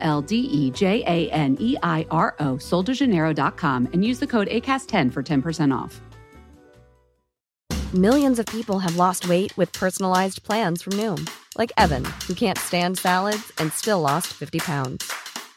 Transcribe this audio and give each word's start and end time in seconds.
L 0.00 0.20
D 0.22 0.36
E 0.36 0.70
J 0.70 1.02
A 1.06 1.30
N 1.30 1.56
E 1.60 1.76
I 1.82 2.06
R 2.10 2.34
O, 2.40 2.54
soldejaneiro.com, 2.56 3.88
and 3.92 4.04
use 4.04 4.18
the 4.18 4.26
code 4.26 4.48
ACAST10 4.48 5.12
for 5.12 5.22
10% 5.22 5.76
off. 5.76 6.00
Millions 7.94 8.38
of 8.38 8.44
people 8.44 8.80
have 8.80 8.96
lost 8.96 9.30
weight 9.30 9.56
with 9.56 9.72
personalized 9.72 10.42
plans 10.42 10.82
from 10.82 10.92
Noom, 10.92 11.26
like 11.56 11.72
Evan, 11.78 12.04
who 12.26 12.34
can't 12.34 12.58
stand 12.58 12.98
salads 12.98 13.50
and 13.56 13.72
still 13.72 14.02
lost 14.02 14.26
50 14.26 14.58
pounds. 14.58 15.10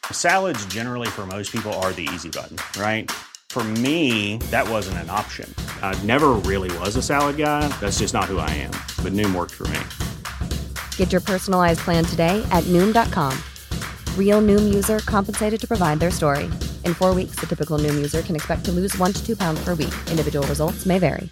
Salads, 0.09 0.65
generally, 0.67 1.09
for 1.09 1.25
most 1.25 1.51
people, 1.51 1.73
are 1.83 1.91
the 1.91 2.07
easy 2.13 2.29
button, 2.29 2.55
right? 2.81 3.11
For 3.49 3.65
me, 3.65 4.37
that 4.49 4.65
wasn't 4.69 4.99
an 4.99 5.09
option. 5.09 5.53
I 5.81 5.93
never 6.03 6.29
really 6.49 6.71
was 6.77 6.95
a 6.95 7.01
salad 7.01 7.35
guy. 7.35 7.67
That's 7.81 7.99
just 7.99 8.13
not 8.13 8.31
who 8.31 8.37
I 8.37 8.49
am. 8.49 8.71
But 9.03 9.11
Noom 9.11 9.35
worked 9.35 9.51
for 9.51 9.67
me. 9.67 9.79
Get 10.95 11.11
your 11.11 11.19
personalized 11.19 11.79
plan 11.81 12.05
today 12.05 12.41
at 12.51 12.63
Noom.com. 12.65 13.37
Real 14.17 14.41
Noom 14.41 14.73
user 14.73 14.99
compensated 14.99 15.59
to 15.59 15.67
provide 15.67 15.99
their 15.99 16.11
story. 16.11 16.45
In 16.85 16.93
four 16.93 17.13
weeks, 17.13 17.35
the 17.41 17.45
typical 17.45 17.77
Noom 17.77 17.95
user 17.95 18.21
can 18.21 18.37
expect 18.37 18.63
to 18.65 18.71
lose 18.71 18.97
one 18.97 19.11
to 19.11 19.25
two 19.25 19.35
pounds 19.35 19.61
per 19.61 19.75
week. 19.75 19.93
Individual 20.09 20.47
results 20.47 20.85
may 20.85 20.97
vary. 20.97 21.29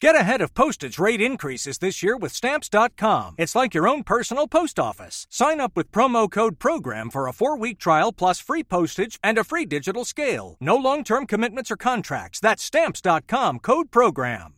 Get 0.00 0.14
ahead 0.14 0.40
of 0.40 0.54
postage 0.54 0.96
rate 1.00 1.20
increases 1.20 1.78
this 1.78 2.04
year 2.04 2.16
with 2.16 2.32
Stamps.com. 2.32 3.34
It's 3.36 3.56
like 3.56 3.74
your 3.74 3.88
own 3.88 4.04
personal 4.04 4.46
post 4.46 4.78
office. 4.78 5.26
Sign 5.28 5.58
up 5.58 5.72
with 5.74 5.90
promo 5.90 6.30
code 6.30 6.60
PROGRAM 6.60 7.10
for 7.10 7.26
a 7.26 7.32
four 7.32 7.58
week 7.58 7.80
trial 7.80 8.12
plus 8.12 8.38
free 8.38 8.62
postage 8.62 9.18
and 9.24 9.38
a 9.38 9.44
free 9.44 9.64
digital 9.64 10.04
scale. 10.04 10.56
No 10.60 10.76
long 10.76 11.02
term 11.02 11.26
commitments 11.26 11.72
or 11.72 11.76
contracts. 11.76 12.38
That's 12.38 12.62
Stamps.com 12.62 13.58
code 13.58 13.90
PROGRAM. 13.90 14.57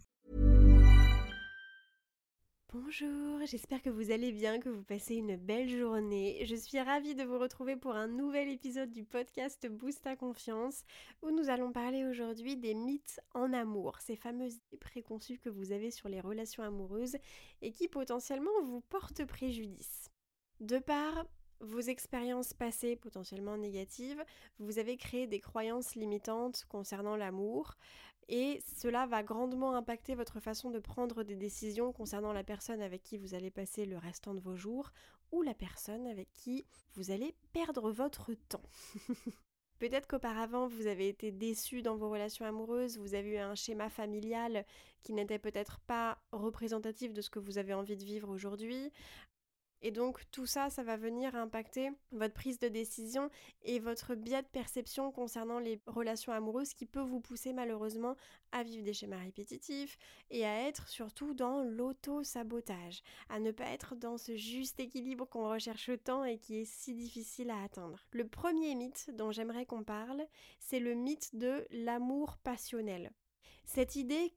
Bonjour, 2.73 3.45
j'espère 3.47 3.83
que 3.83 3.91
vous 3.91 4.13
allez 4.13 4.31
bien, 4.31 4.61
que 4.61 4.69
vous 4.69 4.85
passez 4.85 5.17
une 5.17 5.35
belle 5.35 5.69
journée. 5.69 6.45
Je 6.45 6.55
suis 6.55 6.79
ravie 6.79 7.17
de 7.17 7.25
vous 7.25 7.41
retrouver 7.41 7.75
pour 7.75 7.97
un 7.97 8.07
nouvel 8.07 8.49
épisode 8.49 8.93
du 8.93 9.03
podcast 9.03 9.67
Boost 9.67 10.07
à 10.07 10.15
confiance 10.15 10.85
où 11.21 11.33
nous 11.33 11.51
allons 11.51 11.73
parler 11.73 12.05
aujourd'hui 12.05 12.57
des 12.57 12.75
mythes 12.75 13.21
en 13.35 13.53
amour, 13.53 13.99
ces 13.99 14.15
fameuses 14.15 14.61
préconçues 14.79 15.39
que 15.39 15.49
vous 15.49 15.73
avez 15.73 15.91
sur 15.91 16.09
les 16.09 16.21
relations 16.21 16.63
amoureuses 16.63 17.17
et 17.61 17.73
qui 17.73 17.89
potentiellement 17.89 18.63
vous 18.63 18.83
portent 18.83 19.25
préjudice. 19.25 20.09
De 20.61 20.79
par 20.79 21.27
vos 21.59 21.81
expériences 21.81 22.55
passées 22.55 22.95
potentiellement 22.95 23.57
négatives, 23.57 24.25
vous 24.61 24.79
avez 24.79 24.97
créé 24.97 25.27
des 25.27 25.41
croyances 25.41 25.97
limitantes 25.97 26.65
concernant 26.69 27.17
l'amour, 27.17 27.75
et 28.31 28.63
cela 28.77 29.07
va 29.07 29.25
grandement 29.25 29.75
impacter 29.75 30.15
votre 30.15 30.39
façon 30.39 30.71
de 30.71 30.79
prendre 30.79 31.25
des 31.25 31.35
décisions 31.35 31.93
concernant 31.93 32.33
la 32.33 32.45
personne 32.45 32.81
avec 32.81 33.03
qui 33.03 33.19
vous 33.19 33.35
allez 33.35 33.51
passer 33.51 33.85
le 33.85 33.99
restant 33.99 34.35
de 34.35 34.41
vos 34.41 34.55
jours 34.55 34.93
ou 35.33 35.43
la 35.43 35.53
personne 35.53 36.07
avec 36.07 36.33
qui 36.35 36.65
vous 36.95 37.11
allez 37.11 37.35
perdre 37.53 37.91
votre 37.91 38.33
temps. 38.49 38.63
Peut-être 39.81 40.07
qu'auparavant 40.07 40.69
vous 40.69 40.87
avez 40.87 41.09
été 41.09 41.33
déçu 41.33 41.83
dans 41.83 41.97
vos 41.97 42.09
relations 42.09 42.45
amoureuses, 42.45 42.99
vous 42.99 43.15
avez 43.15 43.31
eu 43.31 43.39
un 43.39 43.57
schéma 43.57 43.89
familial 43.89 44.65
qui 45.03 45.13
n'était 45.13 45.39
peut-être 45.39 45.81
pas 45.81 46.19
représentatif 46.33 47.13
de 47.13 47.23
ce 47.23 47.31
que 47.31 47.39
vous 47.39 47.59
avez 47.59 47.75
envie 47.75 47.97
de 47.97 48.05
vivre 48.05 48.29
aujourd'hui, 48.29 48.93
et 49.83 49.91
donc 49.91 50.23
tout 50.31 50.47
ça, 50.47 50.71
ça 50.71 50.83
va 50.83 50.97
venir 50.97 51.35
impacter 51.35 51.91
votre 52.13 52.35
prise 52.35 52.59
de 52.59 52.69
décision 52.69 53.31
et 53.63 53.79
votre 53.79 54.15
biais 54.15 54.43
de 54.43 54.49
perception 54.49 55.11
concernant 55.11 55.59
les 55.59 55.81
relations 55.87 56.33
amoureuses 56.33 56.75
qui 56.75 56.87
peut 56.87 57.01
vous 57.01 57.21
pousser 57.21 57.53
malheureusement 57.53 58.17
à 58.53 58.63
vivre 58.63 58.85
des 58.85 58.93
schémas 58.93 59.19
répétitifs 59.19 59.99
et 60.31 60.45
à 60.45 60.69
être 60.69 60.89
surtout 60.89 61.35
dans 61.35 61.63
l'auto-sabotage, 61.63 63.03
à 63.29 63.41
ne 63.41 63.51
pas 63.51 63.67
être 63.67 63.97
dans 63.97 64.19
ce 64.19 64.37
juste 64.37 64.81
équilibre 64.81 65.27
qu'on 65.27 65.49
recherche 65.49 65.91
tant 66.05 66.25
et 66.25 66.39
qui 66.39 66.57
est 66.57 66.65
si 66.65 66.95
difficile 66.95 67.51
à 67.51 67.63
atteindre. 67.63 68.05
Le 68.13 68.27
premier 68.27 68.75
mythe 68.75 69.11
dont 69.15 69.33
j'aimerais 69.33 69.67
qu'on 69.67 69.85
parle, 69.85 70.27
c'est 70.59 70.81
le 70.81 70.95
mythe 70.95 71.35
de 71.37 71.67
l'amour 71.71 72.37
passionnel. 72.39 73.13
Cette 73.65 73.97
idée 73.97 74.35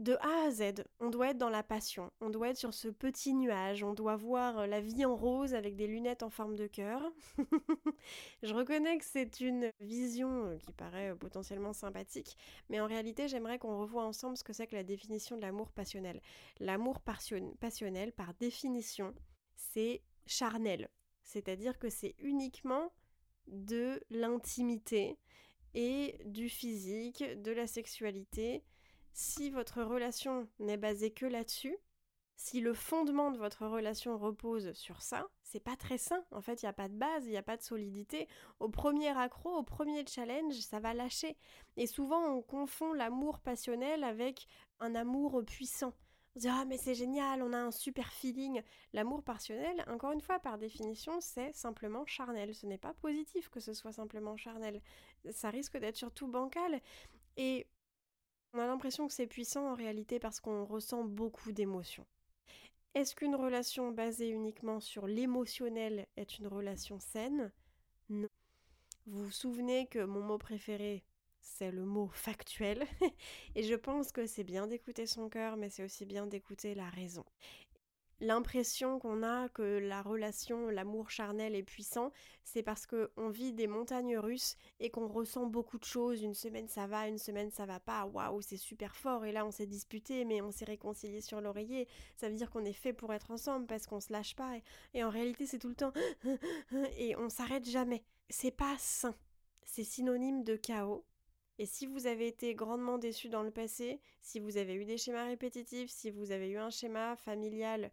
de 0.00 0.14
A 0.14 0.46
à 0.46 0.50
Z, 0.50 0.84
on 0.98 1.08
doit 1.08 1.30
être 1.30 1.38
dans 1.38 1.50
la 1.50 1.62
passion, 1.62 2.10
on 2.20 2.28
doit 2.28 2.48
être 2.48 2.56
sur 2.56 2.74
ce 2.74 2.88
petit 2.88 3.32
nuage, 3.32 3.84
on 3.84 3.94
doit 3.94 4.16
voir 4.16 4.58
euh, 4.58 4.66
la 4.66 4.80
vie 4.80 5.04
en 5.04 5.14
rose 5.14 5.54
avec 5.54 5.76
des 5.76 5.86
lunettes 5.86 6.24
en 6.24 6.30
forme 6.30 6.56
de 6.56 6.66
cœur. 6.66 7.00
Je 8.42 8.52
reconnais 8.52 8.98
que 8.98 9.04
c'est 9.04 9.40
une 9.40 9.70
vision 9.80 10.46
euh, 10.46 10.56
qui 10.58 10.72
paraît 10.72 11.12
euh, 11.12 11.14
potentiellement 11.14 11.72
sympathique, 11.72 12.36
mais 12.68 12.80
en 12.80 12.86
réalité 12.86 13.28
j'aimerais 13.28 13.58
qu'on 13.58 13.78
revoie 13.78 14.04
ensemble 14.04 14.36
ce 14.36 14.42
que 14.42 14.52
c'est 14.52 14.66
que 14.66 14.74
la 14.74 14.82
définition 14.82 15.36
de 15.36 15.42
l'amour 15.42 15.70
passionnel. 15.70 16.20
L'amour 16.58 16.98
passionnel, 17.00 18.12
par 18.12 18.34
définition, 18.34 19.14
c'est 19.54 20.02
charnel, 20.26 20.88
c'est-à-dire 21.22 21.78
que 21.78 21.88
c'est 21.88 22.16
uniquement 22.18 22.92
de 23.46 24.02
l'intimité 24.10 25.18
et 25.74 26.18
du 26.24 26.48
physique, 26.48 27.22
de 27.42 27.52
la 27.52 27.66
sexualité, 27.66 28.64
si 29.14 29.50
votre 29.50 29.82
relation 29.82 30.48
n'est 30.58 30.76
basée 30.76 31.12
que 31.12 31.24
là-dessus, 31.24 31.78
si 32.36 32.60
le 32.60 32.74
fondement 32.74 33.30
de 33.30 33.38
votre 33.38 33.64
relation 33.64 34.18
repose 34.18 34.72
sur 34.72 35.02
ça, 35.02 35.28
c'est 35.44 35.60
pas 35.60 35.76
très 35.76 35.98
sain. 35.98 36.24
En 36.32 36.40
fait, 36.40 36.62
il 36.62 36.64
n'y 36.64 36.70
a 36.70 36.74
pas 36.74 36.88
de 36.88 36.96
base, 36.96 37.24
il 37.24 37.30
n'y 37.30 37.36
a 37.36 37.42
pas 37.42 37.56
de 37.56 37.62
solidité. 37.62 38.26
Au 38.58 38.68
premier 38.68 39.16
accro, 39.16 39.50
au 39.50 39.62
premier 39.62 40.04
challenge, 40.04 40.54
ça 40.54 40.80
va 40.80 40.94
lâcher. 40.94 41.36
Et 41.76 41.86
souvent, 41.86 42.24
on 42.26 42.42
confond 42.42 42.92
l'amour 42.92 43.38
passionnel 43.38 44.02
avec 44.02 44.48
un 44.80 44.96
amour 44.96 45.44
puissant. 45.46 45.94
On 46.34 46.40
se 46.40 46.46
dit 46.46 46.48
Ah, 46.48 46.64
mais 46.66 46.76
c'est 46.76 46.96
génial, 46.96 47.40
on 47.40 47.52
a 47.52 47.58
un 47.58 47.70
super 47.70 48.12
feeling. 48.12 48.62
L'amour 48.92 49.22
passionnel, 49.22 49.84
encore 49.86 50.10
une 50.10 50.20
fois, 50.20 50.40
par 50.40 50.58
définition, 50.58 51.20
c'est 51.20 51.52
simplement 51.54 52.04
charnel. 52.04 52.52
Ce 52.52 52.66
n'est 52.66 52.78
pas 52.78 52.94
positif 52.94 53.48
que 53.48 53.60
ce 53.60 53.74
soit 53.74 53.92
simplement 53.92 54.36
charnel. 54.36 54.82
Ça 55.30 55.50
risque 55.50 55.78
d'être 55.78 55.96
surtout 55.96 56.26
bancal. 56.26 56.80
Et 57.36 57.68
on 58.54 58.58
a 58.60 58.66
l'impression 58.66 59.06
que 59.08 59.12
c'est 59.12 59.26
puissant 59.26 59.70
en 59.70 59.74
réalité 59.74 60.18
parce 60.18 60.40
qu'on 60.40 60.64
ressent 60.64 61.04
beaucoup 61.04 61.52
d'émotions. 61.52 62.06
Est-ce 62.94 63.16
qu'une 63.16 63.34
relation 63.34 63.90
basée 63.90 64.28
uniquement 64.28 64.78
sur 64.78 65.06
l'émotionnel 65.08 66.06
est 66.16 66.38
une 66.38 66.46
relation 66.46 67.00
saine? 67.00 67.50
Non. 68.08 68.28
Vous 69.06 69.24
vous 69.24 69.30
souvenez 69.32 69.86
que 69.88 70.04
mon 70.04 70.22
mot 70.22 70.38
préféré, 70.38 71.04
c'est 71.40 71.72
le 71.72 71.84
mot 71.84 72.08
factuel. 72.12 72.86
Et 73.56 73.64
je 73.64 73.74
pense 73.74 74.12
que 74.12 74.26
c'est 74.26 74.44
bien 74.44 74.68
d'écouter 74.68 75.06
son 75.06 75.28
cœur, 75.28 75.56
mais 75.56 75.70
c'est 75.70 75.84
aussi 75.84 76.06
bien 76.06 76.26
d'écouter 76.26 76.74
la 76.76 76.88
raison. 76.88 77.24
L'impression 78.20 78.98
qu'on 78.98 79.22
a 79.22 79.48
que 79.48 79.62
la 79.62 80.02
relation, 80.02 80.68
l'amour 80.68 81.10
charnel 81.10 81.54
est 81.54 81.62
puissant, 81.62 82.12
c'est 82.42 82.62
parce 82.62 82.86
qu'on 82.86 83.28
vit 83.28 83.52
des 83.52 83.66
montagnes 83.66 84.18
russes 84.18 84.56
et 84.80 84.90
qu'on 84.90 85.08
ressent 85.08 85.46
beaucoup 85.46 85.78
de 85.78 85.84
choses. 85.84 86.22
Une 86.22 86.34
semaine 86.34 86.68
ça 86.68 86.86
va, 86.86 87.08
une 87.08 87.18
semaine 87.18 87.50
ça 87.50 87.66
va 87.66 87.80
pas. 87.80 88.04
Waouh, 88.06 88.40
c'est 88.42 88.56
super 88.56 88.96
fort. 88.96 89.24
Et 89.24 89.32
là 89.32 89.46
on 89.46 89.50
s'est 89.50 89.66
disputé, 89.66 90.24
mais 90.24 90.42
on 90.42 90.50
s'est 90.50 90.64
réconcilié 90.64 91.20
sur 91.20 91.40
l'oreiller. 91.40 91.88
Ça 92.16 92.28
veut 92.28 92.36
dire 92.36 92.50
qu'on 92.50 92.64
est 92.64 92.72
fait 92.72 92.92
pour 92.92 93.12
être 93.12 93.30
ensemble 93.30 93.66
parce 93.66 93.86
qu'on 93.86 94.00
se 94.00 94.12
lâche 94.12 94.36
pas. 94.36 94.52
Et, 94.94 95.04
en 95.04 95.10
réalité 95.10 95.46
c'est 95.46 95.58
tout 95.58 95.68
le 95.68 95.74
temps 95.74 95.92
et 96.98 97.16
on 97.16 97.28
s'arrête 97.28 97.68
jamais. 97.68 98.04
C'est 98.28 98.50
pas 98.50 98.76
sain. 98.78 99.14
C'est 99.64 99.84
synonyme 99.84 100.44
de 100.44 100.56
chaos. 100.56 101.04
Et 101.58 101.66
si 101.66 101.86
vous 101.86 102.06
avez 102.06 102.26
été 102.26 102.54
grandement 102.54 102.98
déçu 102.98 103.28
dans 103.28 103.42
le 103.42 103.50
passé, 103.50 104.00
si 104.20 104.40
vous 104.40 104.56
avez 104.56 104.74
eu 104.74 104.84
des 104.84 104.98
schémas 104.98 105.26
répétitifs, 105.26 105.90
si 105.90 106.10
vous 106.10 106.32
avez 106.32 106.50
eu 106.50 106.58
un 106.58 106.70
schéma 106.70 107.16
familial 107.16 107.92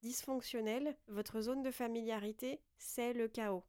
dysfonctionnel, 0.00 0.96
votre 1.08 1.40
zone 1.40 1.62
de 1.62 1.70
familiarité, 1.70 2.60
c'est 2.78 3.12
le 3.12 3.28
chaos. 3.28 3.64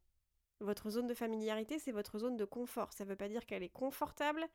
Votre 0.60 0.88
zone 0.90 1.06
de 1.06 1.14
familiarité, 1.14 1.78
c'est 1.78 1.92
votre 1.92 2.18
zone 2.18 2.36
de 2.36 2.44
confort. 2.46 2.92
Ça 2.92 3.04
ne 3.04 3.10
veut 3.10 3.16
pas 3.16 3.28
dire 3.28 3.44
qu'elle 3.44 3.62
est 3.62 3.68
confortable, 3.68 4.46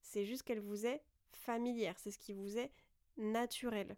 c'est 0.00 0.24
juste 0.24 0.42
qu'elle 0.42 0.60
vous 0.60 0.86
est 0.86 1.02
familière, 1.32 1.98
c'est 1.98 2.10
ce 2.10 2.18
qui 2.18 2.32
vous 2.32 2.58
est 2.58 2.72
naturel. 3.18 3.96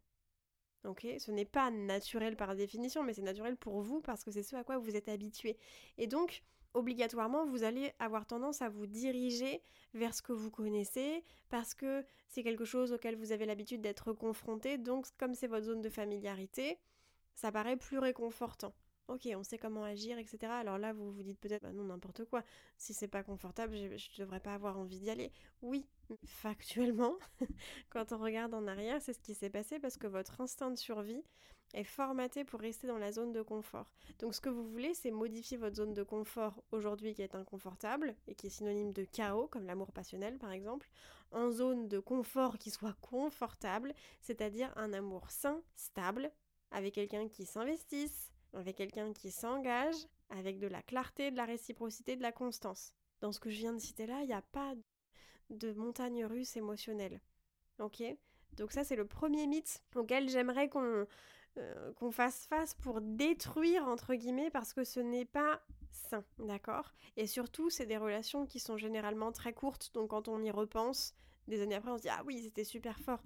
Ok 0.85 1.07
Ce 1.19 1.31
n'est 1.31 1.45
pas 1.45 1.71
naturel 1.71 2.37
par 2.37 2.57
définition, 2.57 3.05
mais 3.05 3.15
c'est 3.15 3.23
naturel 3.23 3.57
pour 3.57 3.81
vous 3.81 4.01
parce 4.01 4.25
que 4.25 4.33
c'est 4.33 4.43
ce 4.43 4.57
à 4.57 4.65
quoi 4.65 4.79
vous 4.79 4.97
êtes 4.97 5.09
habitué. 5.09 5.57
Et 5.99 6.09
donc, 6.09 6.43
obligatoirement, 6.75 7.47
vous 7.47 7.65
allez 7.65 7.93
avoir 7.99 8.27
tendance 8.27 8.63
à 8.63 8.69
vous 8.69 8.87
diriger 8.87 9.63
vers 9.95 10.15
ce 10.15 10.23
que 10.23 10.33
vous 10.33 10.51
connaissez, 10.51 11.25
parce 11.49 11.75
que 11.75 12.05
c'est 12.29 12.43
quelque 12.43 12.65
chose 12.65 12.93
auquel 12.93 13.17
vous 13.17 13.33
avez 13.33 13.47
l'habitude 13.47 13.81
d'être 13.81 14.13
confronté, 14.13 14.79
donc 14.79 15.07
comme 15.19 15.35
c'est 15.35 15.47
votre 15.47 15.67
zone 15.67 15.83
de 15.83 15.91
familiarité, 15.91 16.79
ça 17.35 17.53
paraît 17.53 17.77
plus 17.77 17.99
réconfortant. 17.99 18.75
Ok, 19.13 19.29
on 19.37 19.43
sait 19.43 19.59
comment 19.59 19.85
agir, 19.85 20.17
etc. 20.17 20.51
Alors 20.51 20.79
là, 20.79 20.95
vous 20.95 21.13
vous 21.13 21.23
dites 21.23 21.39
peut-être, 21.39 21.63
bah 21.63 21.73
non, 21.73 21.85
n'importe 21.85 22.25
quoi. 22.25 22.43
Si 22.79 22.95
c'est 22.95 23.09
pas 23.09 23.23
confortable, 23.23 23.77
je, 23.77 23.85
ne 23.89 24.25
devrais 24.25 24.41
pas 24.41 24.55
avoir 24.55 24.79
envie 24.79 25.01
d'y 25.01 25.11
aller. 25.11 25.31
Oui, 25.61 25.87
factuellement, 26.25 27.19
quand 27.91 28.13
on 28.13 28.19
regarde 28.19 28.55
en 28.55 28.67
arrière, 28.67 29.03
c'est 29.03 29.13
ce 29.13 29.21
qui 29.21 29.35
s'est 29.35 29.51
passé 29.51 29.79
parce 29.79 29.99
que 29.99 30.07
votre 30.07 30.41
instinct 30.41 30.71
de 30.71 30.79
survie 30.79 31.23
est 31.75 31.85
formaté 31.85 32.45
pour 32.45 32.61
rester 32.61 32.87
dans 32.87 32.97
la 32.97 33.13
zone 33.13 33.33
de 33.33 33.43
confort. 33.43 33.93
Donc 34.19 34.35
ce 34.35 34.41
que 34.41 34.49
vous 34.49 34.67
voulez, 34.67 34.95
c'est 34.95 35.11
modifier 35.11 35.59
votre 35.59 35.77
zone 35.77 35.93
de 35.93 36.03
confort 36.03 36.63
aujourd'hui 36.71 37.13
qui 37.13 37.21
est 37.21 37.35
inconfortable 37.35 38.15
et 38.27 38.35
qui 38.35 38.47
est 38.47 38.51
synonyme 38.51 38.95
de 38.95 39.05
chaos, 39.05 39.47
comme 39.47 39.67
l'amour 39.67 39.93
passionnel 39.93 40.39
par 40.39 40.53
exemple, 40.53 40.89
en 41.33 41.51
zone 41.51 41.87
de 41.89 41.99
confort 41.99 42.57
qui 42.57 42.71
soit 42.71 42.97
confortable, 43.03 43.93
c'est-à-dire 44.23 44.73
un 44.77 44.95
amour 44.95 45.31
sain, 45.31 45.63
stable, 45.75 46.33
avec 46.71 46.95
quelqu'un 46.95 47.29
qui 47.29 47.45
s'investisse, 47.45 48.32
avec 48.55 48.77
quelqu'un 48.77 49.13
qui 49.13 49.31
s'engage, 49.31 49.97
avec 50.31 50.59
de 50.59 50.67
la 50.67 50.83
clarté, 50.83 51.31
de 51.31 51.37
la 51.37 51.45
réciprocité, 51.45 52.17
de 52.17 52.23
la 52.23 52.33
constance. 52.33 52.93
Dans 53.21 53.33
ce 53.33 53.41
que 53.41 53.51
je 53.51 53.59
viens 53.59 53.73
de 53.73 53.79
citer 53.79 54.07
là, 54.07 54.21
il 54.23 54.27
n'y 54.27 54.33
a 54.33 54.43
pas 54.43 54.75
de 55.51 55.73
montagne 55.73 56.25
russe 56.25 56.57
émotionnelle. 56.57 57.21
Ok? 57.79 58.03
Donc 58.55 58.73
ça 58.73 58.85
c'est 58.85 58.97
le 58.97 59.07
premier 59.07 59.47
mythe 59.47 59.83
auquel 59.95 60.29
j'aimerais 60.29 60.69
qu'on 60.69 61.07
euh, 61.59 61.93
qu'on 61.95 62.11
fasse 62.11 62.47
face 62.47 62.73
pour 62.73 63.03
détruire, 63.03 63.87
entre 63.87 64.15
guillemets, 64.15 64.49
parce 64.49 64.73
que 64.73 64.85
ce 64.85 65.01
n'est 65.01 65.27
pas 65.27 65.61
sain, 65.91 66.25
d'accord? 66.39 66.95
Et 67.19 67.27
surtout, 67.27 67.69
c'est 67.69 67.85
des 67.85 67.99
relations 67.99 68.47
qui 68.47 68.59
sont 68.59 68.79
généralement 68.79 69.33
très 69.33 69.53
courtes, 69.53 69.91
donc 69.93 70.11
quand 70.11 70.29
on 70.29 70.43
y 70.43 70.51
repense, 70.51 71.15
des 71.49 71.61
années 71.61 71.75
après, 71.75 71.91
on 71.91 71.99
se 71.99 72.03
dit 72.03 72.09
Ah 72.09 72.23
oui, 72.25 72.41
c'était 72.43 72.65
super 72.65 72.99
fort. 73.01 73.23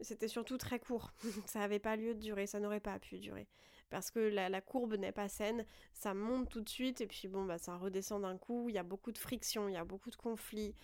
C'était 0.00 0.26
surtout 0.26 0.58
très 0.58 0.80
court. 0.80 1.12
ça 1.46 1.60
n'avait 1.60 1.78
pas 1.78 1.94
lieu 1.94 2.14
de 2.14 2.20
durer, 2.20 2.48
ça 2.48 2.58
n'aurait 2.58 2.80
pas 2.80 2.98
pu 2.98 3.18
durer. 3.20 3.46
Parce 3.90 4.10
que 4.10 4.18
la, 4.18 4.60
courbe 4.60 4.94
n'est 4.94 5.12
pas 5.12 5.28
saine, 5.28 5.64
ça 5.94 6.12
monte 6.14 6.50
tout 6.50 6.60
de 6.60 6.68
suite 6.68 7.00
et 7.00 7.06
puis 7.06 7.26
bon, 7.28 7.44
bah, 7.44 7.58
ça 7.58 7.76
redescend 7.76 8.22
d'un 8.22 8.36
coup. 8.36 8.68
Il 8.68 8.74
y 8.74 8.78
a 8.78 8.82
beaucoup 8.82 9.12
de 9.12 9.18
friction, 9.18 9.68
il 9.68 9.74
y 9.74 9.78
a 9.78 9.84
beaucoup 9.84 10.10
de 10.10 10.16
conflits. 10.16 10.74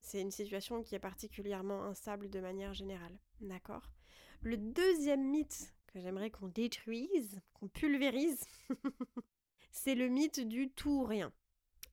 C'est 0.00 0.20
une 0.20 0.30
situation 0.30 0.82
qui 0.82 0.94
est 0.94 1.00
particulièrement 1.00 1.84
instable 1.84 2.30
de 2.30 2.40
manière 2.40 2.74
générale. 2.74 3.18
D'accord? 3.40 3.90
Le 4.42 4.56
deuxième 4.56 5.24
mythe 5.24 5.76
j'aimerais 6.00 6.30
qu'on 6.30 6.48
détruise, 6.48 7.40
qu'on 7.54 7.68
pulvérise, 7.68 8.44
c'est 9.70 9.94
le 9.94 10.08
mythe 10.08 10.40
du 10.40 10.70
tout 10.70 11.02
ou 11.02 11.04
rien. 11.04 11.32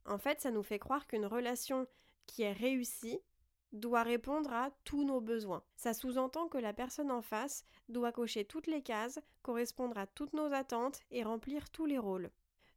En 0.06 0.18
fait, 0.18 0.42
ça 0.42 0.52
nous 0.52 0.64
fait 0.64 0.80
croire 0.80 1.08
qu'une 1.08 1.26
relation 1.26 1.88
qui 2.26 2.44
est 2.44 2.54
réussie 2.54 3.20
doit 3.74 4.04
répondre 4.04 4.54
à 4.54 4.72
tous 4.86 5.04
nos 5.04 5.20
besoins. 5.20 5.64
Ça 5.76 5.94
sous-entend 5.94 6.48
que 6.48 6.58
la 6.58 6.74
personne 6.74 7.12
en 7.12 7.22
face 7.22 7.66
doit 7.90 8.12
cocher 8.12 8.46
toutes 8.46 8.68
les 8.68 8.82
cases, 8.82 9.20
correspondre 9.42 9.98
à 9.98 10.08
toutes 10.08 10.34
nos 10.34 10.54
attentes 10.54 11.02
et 11.12 11.24
remplir 11.24 11.70
tous 11.70 11.86
les 11.86 11.98
rôles. 11.98 12.32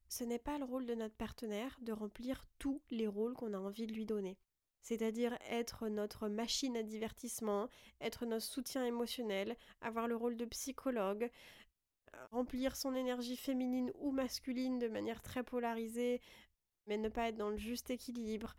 Ce 0.09 0.25
n'est 0.25 0.39
pas 0.39 0.59
le 0.59 0.65
rôle 0.65 0.87
de 0.87 0.95
notre 0.95 1.15
partenaire 1.15 1.79
de 1.83 1.93
remplir 1.93 2.45
tous 2.59 2.83
les 2.91 3.07
rôles 3.07 3.35
qu'on 3.35 3.55
a 3.55 3.59
envie 3.59 3.87
de 3.87 3.95
lui 3.95 4.07
donner 4.07 4.39
c'est-à-dire 4.87 5.37
être 5.51 5.89
notre 5.89 6.29
machine 6.29 6.77
à 6.77 6.85
divertissement, 6.85 7.69
être 8.01 8.25
notre 8.25 8.45
soutien 8.45 8.85
émotionnel, 8.85 9.57
avoir 9.81 10.07
le 10.07 10.15
rôle 10.15 10.37
de 10.37 10.45
psychologue, 10.45 11.29
remplir 12.31 12.77
son 12.77 12.95
énergie 12.95 13.37
féminine 13.37 13.91
ou 13.97 14.13
masculine 14.13 14.79
de 14.79 14.87
manière 14.87 15.23
très 15.23 15.43
polarisée, 15.43 16.21
mais 16.87 16.99
ne 16.99 17.09
pas 17.09 17.29
être 17.29 17.37
dans 17.37 17.51
le 17.51 17.57
juste 17.57 17.91
équilibre. 17.91 18.55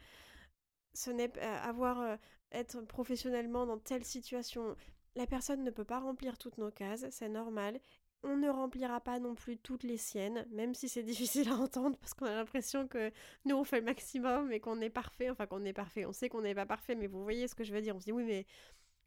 Ce 0.98 1.12
n'est 1.12 1.32
euh, 1.38 1.58
avoir 1.62 2.02
euh, 2.02 2.16
être 2.52 2.82
professionnellement 2.82 3.68
dans 3.68 3.78
telle 3.78 4.04
situation. 4.04 4.76
La 5.16 5.28
personne 5.28 5.64
ne 5.64 5.70
peut 5.70 5.84
pas 5.84 6.00
remplir 6.00 6.40
toutes 6.40 6.58
nos 6.58 6.72
cases, 6.72 7.06
c'est 7.12 7.30
normal, 7.30 7.80
on 8.24 8.36
ne 8.36 8.50
remplira 8.50 9.00
pas 9.00 9.20
non 9.20 9.36
plus 9.36 9.58
toutes 9.58 9.84
les 9.84 9.98
siennes, 9.98 10.48
même 10.50 10.74
si 10.74 10.90
c'est 10.90 11.04
difficile 11.14 11.50
à 11.50 11.56
entendre 11.56 11.98
parce 12.00 12.16
qu'on 12.16 12.26
a 12.26 12.34
l'impression 12.34 12.88
que 12.88 13.12
nous 13.46 13.56
on 13.56 13.64
fait 13.64 13.80
le 13.80 13.86
maximum 13.86 14.52
et 14.52 14.60
qu'on 14.60 14.82
est 14.82 14.90
parfait, 14.90 15.30
enfin 15.30 15.46
qu'on 15.46 15.64
est 15.66 15.74
parfait, 15.74 16.06
on 16.08 16.14
sait 16.14 16.30
qu'on 16.30 16.42
n'est 16.42 16.56
pas 16.56 16.66
parfait, 16.66 16.96
mais 16.96 17.06
vous 17.06 17.22
voyez 17.24 17.48
ce 17.48 17.54
que 17.54 17.64
je 17.64 17.74
veux 17.74 17.82
dire, 17.82 17.96
on 17.96 18.00
se 18.00 18.06
dit 18.06 18.12
oui 18.12 18.24
mais 18.24 18.48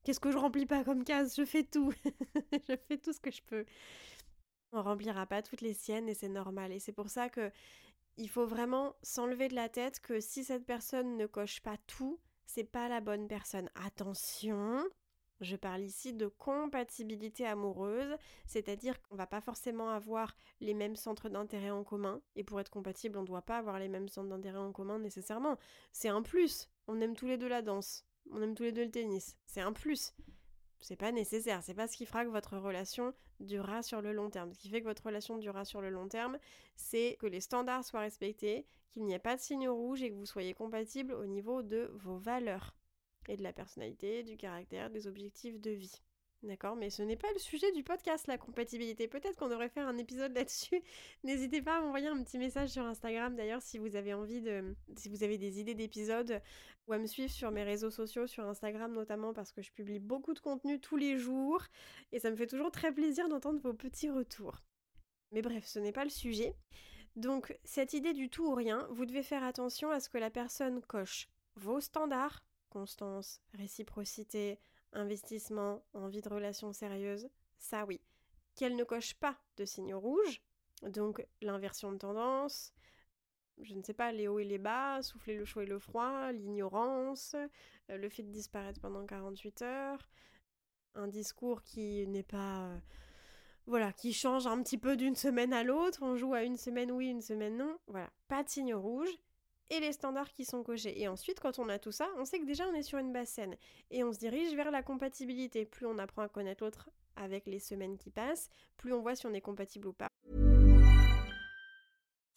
qu'est-ce 0.05 0.21
que 0.21 0.31
je 0.31 0.39
remplis 0.39 0.67
pas 0.67 0.85
comme 0.85 1.03
case? 1.03 1.35
Je 1.37 1.45
fais 1.45 1.65
tout, 1.65 1.93
je 2.69 2.77
fais 2.89 2.99
tout 2.99 3.13
ce 3.13 3.21
que 3.21 3.33
je 3.33 3.43
peux. 3.43 3.65
On 4.73 4.83
remplira 4.83 5.27
pas 5.27 5.43
toutes 5.43 5.61
les 5.63 5.75
siennes 5.75 6.09
et 6.09 6.15
c'est 6.15 6.29
normal. 6.29 6.71
Et 6.71 6.79
c'est 6.79 6.93
pour 6.93 7.09
ça 7.09 7.29
que 7.29 7.51
il 8.21 8.29
faut 8.29 8.45
vraiment 8.45 8.95
s'enlever 9.03 9.49
de 9.49 9.55
la 9.55 9.71
tête 9.71 9.99
que 9.99 10.21
si 10.21 10.45
cette 10.45 10.67
personne 10.67 11.17
ne 11.17 11.25
coche 11.25 11.63
pas 11.63 11.79
tout, 11.87 12.21
c'est 12.45 12.65
pas 12.65 12.87
la 12.87 13.01
bonne 13.01 13.27
personne. 13.27 13.71
Attention, 13.75 14.85
je 15.41 15.57
parle 15.57 15.81
ici 15.81 16.13
de 16.13 16.27
compatibilité 16.27 17.47
amoureuse, 17.47 18.15
c'est-à-dire 18.45 19.01
qu'on 19.01 19.17
va 19.17 19.27
pas 19.27 19.41
forcément 19.41 19.89
avoir 19.89 20.37
les 20.61 20.75
mêmes 20.75 20.97
centres 20.97 21.31
d'intérêt 21.31 21.71
en 21.71 21.83
commun, 21.83 22.21
et 22.37 22.45
pour 22.45 22.61
être 22.61 22.69
compatible, 22.69 23.17
on 23.17 23.23
ne 23.23 23.27
doit 23.27 23.41
pas 23.41 23.57
avoir 23.57 23.79
les 23.79 23.89
mêmes 23.89 24.09
centres 24.09 24.29
d'intérêt 24.29 24.59
en 24.59 24.73
commun 24.73 24.99
nécessairement. 24.99 25.57
C'est 25.91 26.11
un 26.11 26.21
plus. 26.21 26.69
On 26.89 27.01
aime 27.01 27.17
tous 27.17 27.27
les 27.27 27.39
deux 27.39 27.49
la 27.49 27.63
danse, 27.63 28.05
on 28.31 28.43
aime 28.43 28.55
tous 28.55 28.65
les 28.65 28.73
deux 28.73 28.85
le 28.85 28.91
tennis. 28.91 29.39
C'est 29.47 29.63
un 29.63 29.73
plus. 29.73 30.13
C'est 30.81 30.97
pas 30.97 31.13
nécessaire, 31.13 31.63
c'est 31.63 31.75
pas 31.75 31.87
ce 31.87 31.97
qui 31.97 32.07
fera 32.07 32.25
que 32.25 32.31
votre 32.31 32.57
relation 32.57 33.15
durera 33.39 33.83
sur 33.83 34.01
le 34.01 34.13
long 34.13 34.31
terme. 34.31 34.53
Ce 34.53 34.59
qui 34.59 34.71
fait 34.71 34.81
que 34.81 34.87
votre 34.87 35.05
relation 35.05 35.39
durera 35.39 35.65
sur 35.65 35.81
le 35.81 35.91
long 35.91 36.09
terme, 36.09 36.39
c'est 36.77 37.17
que 37.21 37.27
les 37.27 37.41
standards 37.41 37.85
soient 37.85 38.01
respectés, 38.01 38.67
qu'il 38.93 39.05
n'y 39.05 39.13
ait 39.13 39.19
pas 39.19 39.37
de 39.37 39.41
signe 39.41 39.69
rouge 39.69 40.03
et 40.03 40.11
que 40.11 40.17
vous 40.17 40.27
soyez 40.27 40.55
compatible 40.55 41.13
au 41.13 41.27
niveau 41.27 41.63
de 41.63 41.91
vos 41.95 42.17
valeurs 42.19 42.75
et 43.29 43.37
de 43.37 43.43
la 43.43 43.53
personnalité, 43.53 44.23
du 44.23 44.37
caractère, 44.37 44.91
des 44.91 45.07
objectifs 45.07 45.61
de 45.61 45.71
vie. 45.71 46.03
D'accord 46.43 46.75
Mais 46.75 46.89
ce 46.89 47.03
n'est 47.03 47.17
pas 47.17 47.31
le 47.35 47.39
sujet 47.39 47.71
du 47.73 47.83
podcast, 47.83 48.27
la 48.27 48.39
compatibilité. 48.39 49.09
Peut-être 49.09 49.37
qu'on 49.37 49.49
devrait 49.49 49.69
faire 49.69 49.87
un 49.87 49.99
épisode 49.99 50.33
là-dessus. 50.35 50.81
N'hésitez 51.25 51.61
pas 51.61 51.77
à 51.77 51.81
m'envoyer 51.83 52.09
un 52.09 52.23
petit 52.23 52.39
message 52.39 52.71
sur 52.71 52.85
Instagram 52.85 53.37
d'ailleurs 53.37 53.61
si 53.61 53.79
vous 53.79 53.95
avez 53.95 54.15
envie 54.15 54.41
de. 54.41 54.75
si 54.97 55.11
vous 55.11 55.23
avez 55.23 55.37
des 55.37 55.61
idées 55.61 55.75
d'épisodes 55.75 56.41
ou 56.87 56.95
à 56.95 56.99
me 56.99 57.07
suivre 57.07 57.31
sur 57.31 57.51
mes 57.51 57.63
réseaux 57.63 57.91
sociaux, 57.91 58.27
sur 58.27 58.47
Instagram 58.47 58.93
notamment 58.93 59.35
parce 59.35 59.53
que 59.53 59.61
je 59.61 59.71
publie 59.71 59.99
beaucoup 59.99 60.33
de 60.33 60.41
contenu 60.41 60.81
tous 60.81 60.97
les 60.97 61.19
jours 61.19 61.63
et 62.11 62.19
ça 62.19 62.31
me 62.31 62.37
fait 62.37 62.47
toujours 62.47 62.71
très 62.71 62.93
plaisir 62.93 63.29
d'entendre 63.29 63.61
vos 63.61 63.75
petits 63.75 64.09
retours. 64.09 64.63
Mais 65.33 65.43
bref, 65.43 65.67
ce 65.67 65.79
n'est 65.79 65.93
pas 65.93 66.05
le 66.05 66.11
sujet. 66.11 66.57
Donc, 67.17 67.59
cette 67.65 67.93
idée 67.93 68.15
du 68.15 68.31
tout 68.31 68.47
ou 68.47 68.55
rien, 68.55 68.87
vous 68.91 69.05
devez 69.05 69.23
faire 69.23 69.45
attention 69.45 69.91
à 69.91 70.01
ce 70.01 70.09
que 70.09 70.19
la 70.19 70.31
personne 70.31 70.81
coche 70.81 71.29
vos 71.57 71.81
standards, 71.81 72.45
constance, 72.71 73.43
réciprocité, 73.53 74.59
investissement, 74.93 75.83
envie 75.95 76.21
de 76.21 76.29
relations 76.29 76.73
sérieuses, 76.73 77.29
ça 77.59 77.85
oui. 77.85 78.01
Qu'elle 78.55 78.77
ne 78.77 78.85
coche 78.85 79.15
pas 79.15 79.37
de 79.57 79.65
signaux 79.65 80.01
rouges, 80.01 80.43
donc 80.83 81.25
l'inversion 81.41 81.93
de 81.93 81.99
tendance, 81.99 82.73
je 83.63 83.75
ne 83.75 83.83
sais 83.83 83.95
pas, 83.95 84.13
les 84.13 84.29
hauts 84.29 84.39
et 84.39 84.45
les 84.45 84.59
bas, 84.59 85.03
souffler 85.03 85.37
le 85.37 85.45
chaud 85.45 85.61
et 85.61 85.67
le 85.67 85.79
froid, 85.79 86.33
l'ignorance, 86.33 87.35
euh, 87.91 87.97
le 87.97 88.09
fait 88.09 88.23
de 88.23 88.31
disparaître 88.31 88.81
pendant 88.81 89.05
48 89.05 89.63
heures, 89.63 90.09
un 90.95 91.09
discours 91.09 91.63
qui 91.63 92.07
n'est 92.07 92.23
pas... 92.23 92.67
Euh, 92.67 92.79
voilà, 93.67 93.93
qui 93.93 94.13
change 94.13 94.47
un 94.47 94.61
petit 94.63 94.79
peu 94.79 94.97
d'une 94.97 95.15
semaine 95.15 95.53
à 95.53 95.63
l'autre, 95.63 96.01
on 96.03 96.17
joue 96.17 96.35
à 96.35 96.43
une 96.43 96.57
semaine 96.57 96.91
oui, 96.91 97.09
une 97.09 97.21
semaine 97.21 97.57
non, 97.57 97.79
voilà, 97.87 98.11
pas 98.27 98.43
de 98.43 98.49
signaux 98.49 98.81
rouges, 98.81 99.17
et 99.71 99.81
les 99.81 99.93
standards 99.93 100.33
qui 100.33 100.45
sont 100.45 100.63
cochés. 100.63 101.01
Et 101.01 101.09
ensuite, 101.09 101.41
quand 101.41 101.59
on 101.59 101.69
a 101.69 101.79
tout 101.79 101.93
ça, 101.93 102.09
on 102.19 102.25
sait 102.25 102.39
que 102.39 102.45
déjà 102.45 102.65
on 102.69 102.75
est 102.75 102.83
sur 102.83 102.99
une 102.99 103.13
base 103.13 103.29
saine 103.29 103.57
et 103.91 104.05
on 104.05 104.13
se 104.13 104.19
dirige 104.19 104.55
vers 104.55 104.71
la 104.71 104.83
compatibilité. 104.83 105.65
Plus 105.65 105.87
on 105.87 105.99
apprend 105.99 106.23
à 106.23 106.29
connaître 106.29 106.65
l'autre 106.65 106.91
avec 107.17 107.47
les 107.47 107.59
semaines 107.59 107.97
qui 107.97 108.11
passent, 108.11 108.49
plus 108.77 108.93
on 108.93 109.01
voit 109.01 109.15
si 109.15 109.27
on 109.27 109.35
est 109.35 109.41
compatible 109.41 109.89
ou 109.89 109.93
pas. 109.93 110.09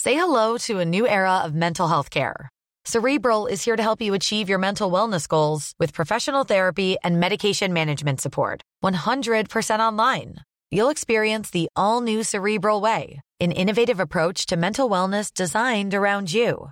Say 0.01 0.15
hello 0.15 0.57
to 0.67 0.79
a 0.79 0.85
new 0.85 1.07
era 1.07 1.43
of 1.45 1.53
mental 1.53 1.87
health 1.87 2.09
care. 2.09 2.49
Cerebral 2.85 3.47
is 3.47 3.63
here 3.63 3.77
to 3.77 3.81
help 3.81 4.01
you 4.01 4.13
achieve 4.13 4.49
your 4.49 4.59
mental 4.59 4.91
wellness 4.91 5.25
goals 5.25 5.73
with 5.79 5.93
professional 5.93 6.43
therapy 6.43 6.97
and 7.01 7.17
medication 7.17 7.71
management 7.71 8.19
support. 8.19 8.61
100% 8.83 9.79
online. 9.79 10.35
You'll 10.69 10.89
experience 10.89 11.49
the 11.51 11.69
all 11.77 12.01
new 12.01 12.23
Cerebral 12.23 12.81
Way, 12.81 13.21
an 13.39 13.53
innovative 13.53 14.01
approach 14.01 14.45
to 14.47 14.57
mental 14.57 14.89
wellness 14.89 15.33
designed 15.33 15.93
around 15.93 16.33
you. 16.33 16.71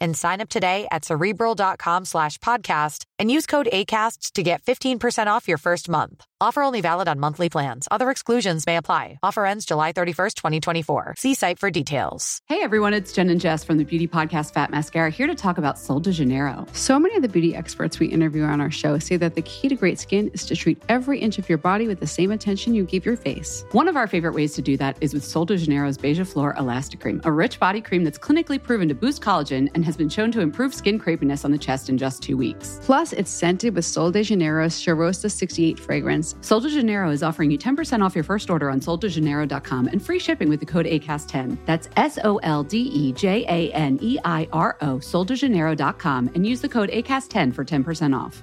and 0.00 0.16
sign 0.16 0.40
up 0.40 0.48
today 0.48 0.86
at 0.90 1.04
cerebral.com 1.04 2.04
slash 2.04 2.38
podcast 2.38 3.04
and 3.18 3.30
use 3.30 3.46
code 3.46 3.68
ACasts 3.72 4.32
to 4.32 4.42
get 4.42 4.62
15% 4.62 5.26
off 5.26 5.48
your 5.48 5.58
first 5.58 5.88
month. 5.88 6.24
Offer 6.40 6.62
only 6.62 6.80
valid 6.80 7.08
on 7.08 7.18
monthly 7.18 7.48
plans. 7.48 7.88
Other 7.90 8.10
exclusions 8.10 8.64
may 8.64 8.76
apply. 8.76 9.18
Offer 9.24 9.44
ends 9.44 9.64
July 9.64 9.92
31st, 9.92 10.34
2024. 10.34 11.14
See 11.18 11.34
site 11.34 11.58
for 11.58 11.68
details. 11.68 12.40
Hey 12.46 12.62
everyone, 12.62 12.94
it's 12.94 13.12
Jen 13.12 13.28
and 13.28 13.40
Jess 13.40 13.64
from 13.64 13.76
the 13.76 13.84
beauty 13.84 14.06
podcast 14.06 14.52
Fat 14.52 14.70
Mascara 14.70 15.10
here 15.10 15.26
to 15.26 15.34
talk 15.34 15.58
about 15.58 15.80
Sol 15.80 15.98
de 15.98 16.12
Janeiro. 16.12 16.64
So 16.74 17.00
many 17.00 17.16
of 17.16 17.22
the 17.22 17.28
beauty 17.28 17.56
experts 17.56 17.98
we 17.98 18.06
interview 18.06 18.44
on 18.44 18.60
our 18.60 18.70
show 18.70 19.00
say 19.00 19.16
that 19.16 19.34
the 19.34 19.42
key 19.42 19.68
to 19.68 19.74
great 19.74 19.98
skin 19.98 20.30
is 20.32 20.46
to 20.46 20.54
treat 20.54 20.80
every 20.88 21.18
inch 21.18 21.38
of 21.38 21.48
your 21.48 21.58
body 21.58 21.88
with 21.88 21.98
the 21.98 22.06
same 22.06 22.30
attention 22.30 22.72
you 22.72 22.84
give 22.84 23.04
your 23.04 23.16
face. 23.16 23.64
One 23.72 23.88
of 23.88 23.96
our 23.96 24.06
favorite 24.06 24.34
ways 24.34 24.54
to 24.54 24.62
do 24.62 24.76
that 24.76 24.96
is 25.00 25.12
with 25.12 25.24
Sol 25.24 25.44
de 25.44 25.56
Janeiro's 25.56 25.98
Beija 25.98 26.24
Flor 26.30 26.54
Elastic 26.56 27.00
Cream, 27.00 27.20
a 27.24 27.32
rich 27.32 27.58
body 27.58 27.80
cream 27.80 28.04
that's 28.04 28.18
clinically 28.18 28.62
proven 28.62 28.86
to 28.88 28.94
boost 28.94 29.22
collagen 29.22 29.68
and 29.74 29.87
has 29.88 29.96
been 29.96 30.10
shown 30.10 30.30
to 30.30 30.42
improve 30.42 30.74
skin 30.74 31.00
crepiness 31.00 31.46
on 31.46 31.50
the 31.50 31.56
chest 31.56 31.88
in 31.88 31.96
just 31.96 32.22
two 32.22 32.36
weeks. 32.36 32.78
Plus, 32.82 33.14
it's 33.14 33.30
scented 33.30 33.74
with 33.74 33.86
Sol 33.86 34.10
de 34.10 34.22
Janeiro's 34.22 34.74
Charosta 34.74 35.30
68 35.30 35.80
fragrance. 35.80 36.34
Sol 36.42 36.60
de 36.60 36.68
Janeiro 36.68 37.10
is 37.10 37.22
offering 37.22 37.50
you 37.50 37.56
10% 37.56 38.04
off 38.04 38.14
your 38.14 38.22
first 38.22 38.50
order 38.50 38.68
on 38.68 38.80
soldejaneiro.com 38.80 39.88
and 39.88 40.04
free 40.04 40.18
shipping 40.18 40.50
with 40.50 40.60
the 40.60 40.66
code 40.66 40.84
ACAST10. 40.84 41.56
That's 41.64 41.88
S 41.96 42.18
O 42.22 42.36
L 42.42 42.62
D 42.62 42.76
E 42.76 43.12
J 43.14 43.46
A 43.48 43.72
N 43.72 43.98
E 44.02 44.18
I 44.26 44.46
R 44.52 44.76
O, 44.82 44.98
soldejaneiro.com, 44.98 46.32
and 46.34 46.46
use 46.46 46.60
the 46.60 46.68
code 46.68 46.90
ACAST10 46.90 47.54
for 47.54 47.64
10% 47.64 48.14
off. 48.14 48.42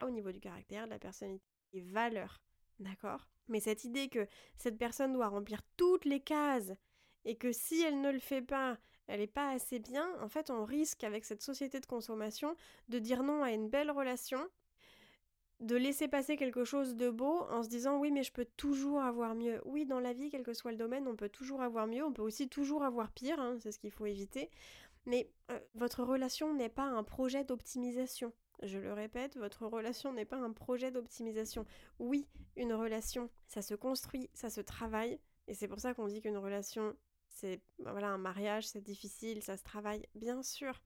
Au 0.00 0.10
niveau 0.10 0.30
du 0.30 0.38
caractère, 0.38 0.84
de 0.84 0.90
la 0.90 0.98
personnalité, 1.00 1.42
des 1.72 1.80
valeurs, 1.80 2.40
d'accord 2.78 3.26
Mais 3.48 3.60
cette 3.60 3.84
idée 3.84 4.08
que 4.08 4.26
cette 4.56 4.78
personne 4.78 5.12
doit 5.12 5.28
remplir 5.28 5.62
toutes 5.76 6.04
les 6.04 6.20
cases 6.20 6.72
et 7.26 7.36
que 7.36 7.52
si 7.52 7.82
elle 7.82 8.00
ne 8.00 8.10
le 8.10 8.20
fait 8.20 8.40
pas, 8.40 8.78
elle 9.08 9.20
n'est 9.20 9.26
pas 9.26 9.50
assez 9.50 9.78
bien, 9.78 10.08
en 10.22 10.28
fait, 10.28 10.48
on 10.48 10.64
risque 10.64 11.04
avec 11.04 11.24
cette 11.24 11.42
société 11.42 11.80
de 11.80 11.86
consommation 11.86 12.56
de 12.88 12.98
dire 12.98 13.22
non 13.22 13.42
à 13.42 13.50
une 13.50 13.68
belle 13.68 13.90
relation, 13.90 14.40
de 15.60 15.76
laisser 15.76 16.06
passer 16.06 16.36
quelque 16.36 16.64
chose 16.64 16.96
de 16.96 17.10
beau 17.10 17.40
en 17.50 17.62
se 17.62 17.68
disant 17.68 17.98
oui, 17.98 18.10
mais 18.10 18.22
je 18.22 18.32
peux 18.32 18.44
toujours 18.56 19.02
avoir 19.02 19.34
mieux. 19.34 19.60
Oui, 19.64 19.86
dans 19.86 20.00
la 20.00 20.12
vie, 20.12 20.30
quel 20.30 20.42
que 20.42 20.54
soit 20.54 20.70
le 20.70 20.76
domaine, 20.76 21.08
on 21.08 21.16
peut 21.16 21.28
toujours 21.28 21.62
avoir 21.62 21.86
mieux, 21.86 22.04
on 22.04 22.12
peut 22.12 22.22
aussi 22.22 22.48
toujours 22.48 22.84
avoir 22.84 23.10
pire, 23.10 23.40
hein, 23.40 23.56
c'est 23.60 23.72
ce 23.72 23.78
qu'il 23.78 23.90
faut 23.90 24.06
éviter. 24.06 24.50
Mais 25.06 25.30
votre 25.74 26.02
relation 26.02 26.54
n'est 26.54 26.68
pas 26.68 26.84
un 26.84 27.02
projet 27.02 27.44
d'optimisation. 27.44 28.32
Je 28.62 28.78
le 28.78 28.92
répète, 28.92 29.36
votre 29.36 29.66
relation 29.66 30.12
n'est 30.12 30.24
pas 30.24 30.38
un 30.38 30.52
projet 30.52 30.90
d'optimisation. 30.90 31.64
Oui, 31.98 32.28
une 32.56 32.72
relation, 32.72 33.30
ça 33.46 33.62
se 33.62 33.74
construit, 33.74 34.30
ça 34.32 34.50
se 34.50 34.60
travaille, 34.60 35.20
et 35.48 35.54
c'est 35.54 35.68
pour 35.68 35.80
ça 35.80 35.94
qu'on 35.94 36.08
dit 36.08 36.20
qu'une 36.20 36.38
relation, 36.38 36.96
c'est 37.36 37.60
bah 37.78 37.92
voilà 37.92 38.08
un 38.08 38.18
mariage, 38.18 38.66
c'est 38.66 38.80
difficile, 38.80 39.42
ça 39.42 39.56
se 39.58 39.62
travaille, 39.62 40.06
bien 40.14 40.42
sûr. 40.42 40.82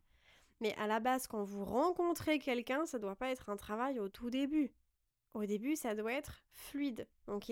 Mais 0.61 0.75
à 0.75 0.87
la 0.89 0.99
base, 1.01 1.27
quand 1.29 1.45
vous 1.45 1.65
rencontrez 1.65 2.39
quelqu'un, 2.39 2.87
ça 2.87 2.99
doit 2.99 3.15
pas 3.17 3.31
être 3.31 3.49
un 3.51 3.57
travail 3.57 4.01
au 4.01 4.09
tout 4.09 4.31
début. 4.31 4.75
Au 5.35 5.47
début, 5.47 5.77
ça 5.77 5.95
doit 5.95 6.13
être 6.13 6.43
fluide, 6.53 7.07
ok? 7.29 7.51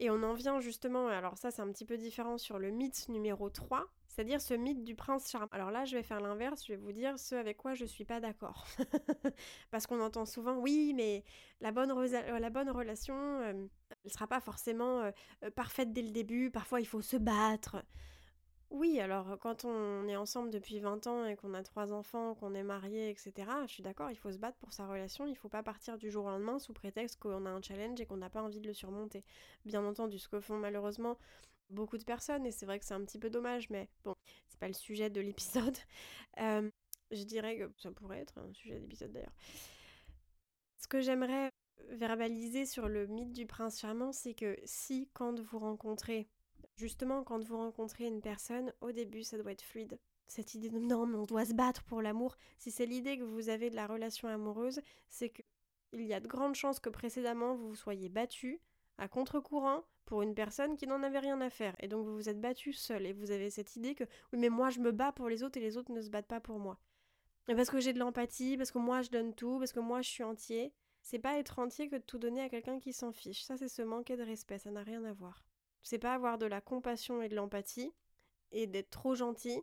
Et 0.00 0.10
on 0.10 0.22
en 0.24 0.34
vient 0.34 0.58
justement, 0.60 1.06
alors 1.06 1.38
ça 1.38 1.52
c'est 1.52 1.62
un 1.62 1.70
petit 1.70 1.84
peu 1.84 1.96
différent 1.96 2.38
sur 2.38 2.58
le 2.58 2.70
mythe 2.70 3.08
numéro 3.08 3.48
3, 3.50 3.86
c'est-à-dire 4.12 4.42
ce 4.42 4.52
mythe 4.52 4.84
du 4.84 4.94
prince 4.94 5.30
charmant. 5.30 5.48
Alors 5.52 5.70
là, 5.70 5.86
je 5.86 5.96
vais 5.96 6.02
faire 6.02 6.20
l'inverse, 6.20 6.66
je 6.66 6.74
vais 6.74 6.78
vous 6.78 6.92
dire 6.92 7.18
ce 7.18 7.34
avec 7.34 7.56
quoi 7.56 7.72
je 7.72 7.86
suis 7.86 8.04
pas 8.04 8.20
d'accord. 8.20 8.66
Parce 9.70 9.86
qu'on 9.86 10.02
entend 10.02 10.26
souvent, 10.26 10.58
oui, 10.58 10.92
mais 10.94 11.24
la 11.62 11.72
bonne, 11.72 11.94
bonne 12.50 12.70
relation, 12.70 13.16
euh, 13.40 13.66
sera 14.04 14.26
pas 14.26 14.40
forcément 14.40 15.00
euh, 15.00 15.10
euh, 15.44 15.50
parfaite 15.50 15.94
dès 15.94 16.02
le 16.02 16.10
début, 16.10 16.50
parfois 16.50 16.82
il 16.82 16.84
faut 16.84 17.00
se 17.00 17.16
battre. 17.16 17.82
Oui, 18.68 19.00
alors 19.00 19.38
quand 19.40 19.64
on 19.64 20.06
est 20.06 20.16
ensemble 20.16 20.50
depuis 20.50 20.78
20 20.78 21.06
ans 21.06 21.24
et 21.24 21.34
qu'on 21.34 21.54
a 21.54 21.62
trois 21.62 21.94
enfants, 21.94 22.34
qu'on 22.34 22.54
est 22.54 22.62
marié, 22.62 23.08
etc., 23.08 23.32
je 23.66 23.72
suis 23.72 23.82
d'accord, 23.82 24.10
il 24.10 24.16
faut 24.16 24.32
se 24.32 24.38
battre 24.38 24.58
pour 24.58 24.74
sa 24.74 24.86
relation, 24.86 25.26
il 25.26 25.36
faut 25.36 25.48
pas 25.48 25.62
partir 25.62 25.96
du 25.96 26.10
jour 26.10 26.26
au 26.26 26.30
lendemain 26.30 26.58
sous 26.58 26.74
prétexte 26.74 27.18
qu'on 27.18 27.46
a 27.46 27.50
un 27.50 27.62
challenge 27.62 27.98
et 28.00 28.04
qu'on 28.04 28.18
n'a 28.18 28.30
pas 28.30 28.42
envie 28.42 28.60
de 28.60 28.66
le 28.66 28.74
surmonter. 28.74 29.24
Bien 29.64 29.82
entendu, 29.84 30.18
ce 30.18 30.28
que 30.28 30.40
font 30.40 30.58
malheureusement 30.58 31.16
beaucoup 31.72 31.98
de 31.98 32.04
personnes, 32.04 32.46
et 32.46 32.52
c'est 32.52 32.66
vrai 32.66 32.78
que 32.78 32.84
c'est 32.84 32.94
un 32.94 33.04
petit 33.04 33.18
peu 33.18 33.30
dommage, 33.30 33.70
mais 33.70 33.88
bon, 34.04 34.14
c'est 34.48 34.58
pas 34.58 34.68
le 34.68 34.74
sujet 34.74 35.10
de 35.10 35.20
l'épisode. 35.20 35.76
Euh, 36.38 36.70
je 37.10 37.24
dirais 37.24 37.58
que 37.58 37.70
ça 37.76 37.90
pourrait 37.92 38.20
être 38.20 38.38
un 38.38 38.50
sujet 38.54 38.80
d'épisode 38.80 39.12
d'ailleurs. 39.12 39.34
Ce 40.78 40.88
que 40.88 41.02
j'aimerais 41.02 41.50
verbaliser 41.90 42.64
sur 42.64 42.88
le 42.88 43.06
mythe 43.06 43.34
du 43.34 43.44
prince 43.44 43.78
charmant, 43.78 44.12
c'est 44.12 44.32
que 44.32 44.56
si 44.64 45.10
quand 45.12 45.38
vous 45.40 45.58
rencontrez 45.58 46.26
Justement, 46.76 47.22
quand 47.22 47.42
vous 47.44 47.58
rencontrez 47.58 48.06
une 48.06 48.22
personne, 48.22 48.72
au 48.80 48.92
début, 48.92 49.22
ça 49.22 49.36
doit 49.38 49.52
être 49.52 49.62
fluide. 49.62 49.98
Cette 50.26 50.54
idée 50.54 50.70
de 50.70 50.78
non, 50.78 51.06
mais 51.06 51.18
on 51.18 51.26
doit 51.26 51.44
se 51.44 51.54
battre 51.54 51.84
pour 51.84 52.00
l'amour. 52.00 52.36
Si 52.58 52.70
c'est 52.70 52.86
l'idée 52.86 53.18
que 53.18 53.24
vous 53.24 53.50
avez 53.50 53.68
de 53.68 53.76
la 53.76 53.86
relation 53.86 54.28
amoureuse, 54.28 54.80
c'est 55.08 55.30
que 55.30 55.42
il 55.92 56.06
y 56.06 56.14
a 56.14 56.20
de 56.20 56.26
grandes 56.26 56.54
chances 56.54 56.80
que 56.80 56.88
précédemment 56.88 57.54
vous 57.54 57.68
vous 57.68 57.74
soyez 57.76 58.08
battu 58.08 58.62
à 58.96 59.08
contre-courant 59.08 59.84
pour 60.04 60.22
une 60.22 60.34
personne 60.34 60.76
qui 60.76 60.86
n'en 60.86 61.02
avait 61.02 61.18
rien 61.18 61.40
à 61.40 61.50
faire. 61.50 61.74
Et 61.80 61.88
donc 61.88 62.04
vous 62.06 62.14
vous 62.14 62.28
êtes 62.28 62.40
battu 62.40 62.72
seul 62.72 63.06
et 63.06 63.12
vous 63.12 63.30
avez 63.30 63.50
cette 63.50 63.76
idée 63.76 63.94
que 63.94 64.04
oui, 64.32 64.38
mais 64.38 64.48
moi 64.48 64.70
je 64.70 64.80
me 64.80 64.92
bats 64.92 65.12
pour 65.12 65.28
les 65.28 65.42
autres 65.42 65.58
et 65.58 65.62
les 65.62 65.76
autres 65.76 65.92
ne 65.92 66.00
se 66.00 66.10
battent 66.10 66.26
pas 66.26 66.40
pour 66.40 66.58
moi. 66.58 66.78
Et 67.48 67.54
parce 67.54 67.70
que 67.70 67.80
j'ai 67.80 67.92
de 67.92 67.98
l'empathie, 67.98 68.56
parce 68.56 68.70
que 68.70 68.78
moi 68.78 69.02
je 69.02 69.10
donne 69.10 69.34
tout, 69.34 69.58
parce 69.58 69.72
que 69.72 69.80
moi 69.80 70.02
je 70.02 70.08
suis 70.08 70.22
entier. 70.22 70.72
C'est 71.02 71.18
pas 71.18 71.38
être 71.38 71.58
entier 71.58 71.88
que 71.88 71.96
de 71.96 72.02
tout 72.02 72.18
donner 72.18 72.42
à 72.42 72.48
quelqu'un 72.48 72.78
qui 72.78 72.92
s'en 72.92 73.10
fiche. 73.10 73.42
Ça, 73.42 73.56
c'est 73.56 73.68
se 73.68 73.82
manquer 73.82 74.16
de 74.16 74.22
respect, 74.22 74.58
ça 74.58 74.70
n'a 74.70 74.84
rien 74.84 75.04
à 75.04 75.12
voir. 75.12 75.44
C'est 75.82 75.98
pas 75.98 76.14
avoir 76.14 76.38
de 76.38 76.46
la 76.46 76.60
compassion 76.60 77.22
et 77.22 77.28
de 77.28 77.34
l'empathie 77.34 77.92
et 78.52 78.68
d'être 78.68 78.90
trop 78.90 79.16
gentil 79.16 79.60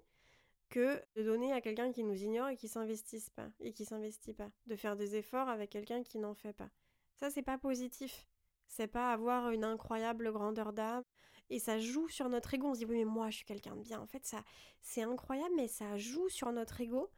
que 0.69 1.01
de 1.15 1.23
donner 1.23 1.53
à 1.53 1.61
quelqu'un 1.61 1.91
qui 1.91 2.03
nous 2.03 2.23
ignore 2.23 2.49
et 2.49 2.57
qui 2.57 2.67
s'investisse 2.67 3.29
pas 3.29 3.49
et 3.61 3.71
qui 3.71 3.85
s'investit 3.85 4.33
pas, 4.33 4.51
de 4.67 4.75
faire 4.75 4.97
des 4.97 5.15
efforts 5.15 5.47
avec 5.47 5.69
quelqu'un 5.69 6.03
qui 6.03 6.19
n'en 6.19 6.33
fait 6.33 6.53
pas. 6.53 6.69
Ça 7.15 7.29
c'est 7.29 7.41
pas 7.41 7.57
positif. 7.57 8.27
C'est 8.69 8.87
pas 8.87 9.11
avoir 9.11 9.49
une 9.49 9.65
incroyable 9.65 10.31
grandeur 10.31 10.71
d'âme 10.71 11.03
et 11.49 11.59
ça 11.59 11.79
joue 11.79 12.07
sur 12.07 12.29
notre 12.29 12.53
ego. 12.53 12.67
On 12.69 12.73
se 12.73 12.79
dit 12.79 12.85
oui 12.85 12.99
mais 12.99 13.05
moi 13.05 13.29
je 13.29 13.37
suis 13.37 13.45
quelqu'un 13.45 13.75
de 13.75 13.81
bien. 13.81 13.99
En 13.99 14.07
fait 14.07 14.25
ça 14.25 14.43
c'est 14.81 15.03
incroyable 15.03 15.53
mais 15.57 15.67
ça 15.67 15.97
joue 15.97 16.29
sur 16.29 16.51
notre 16.51 16.79
ego 16.79 17.09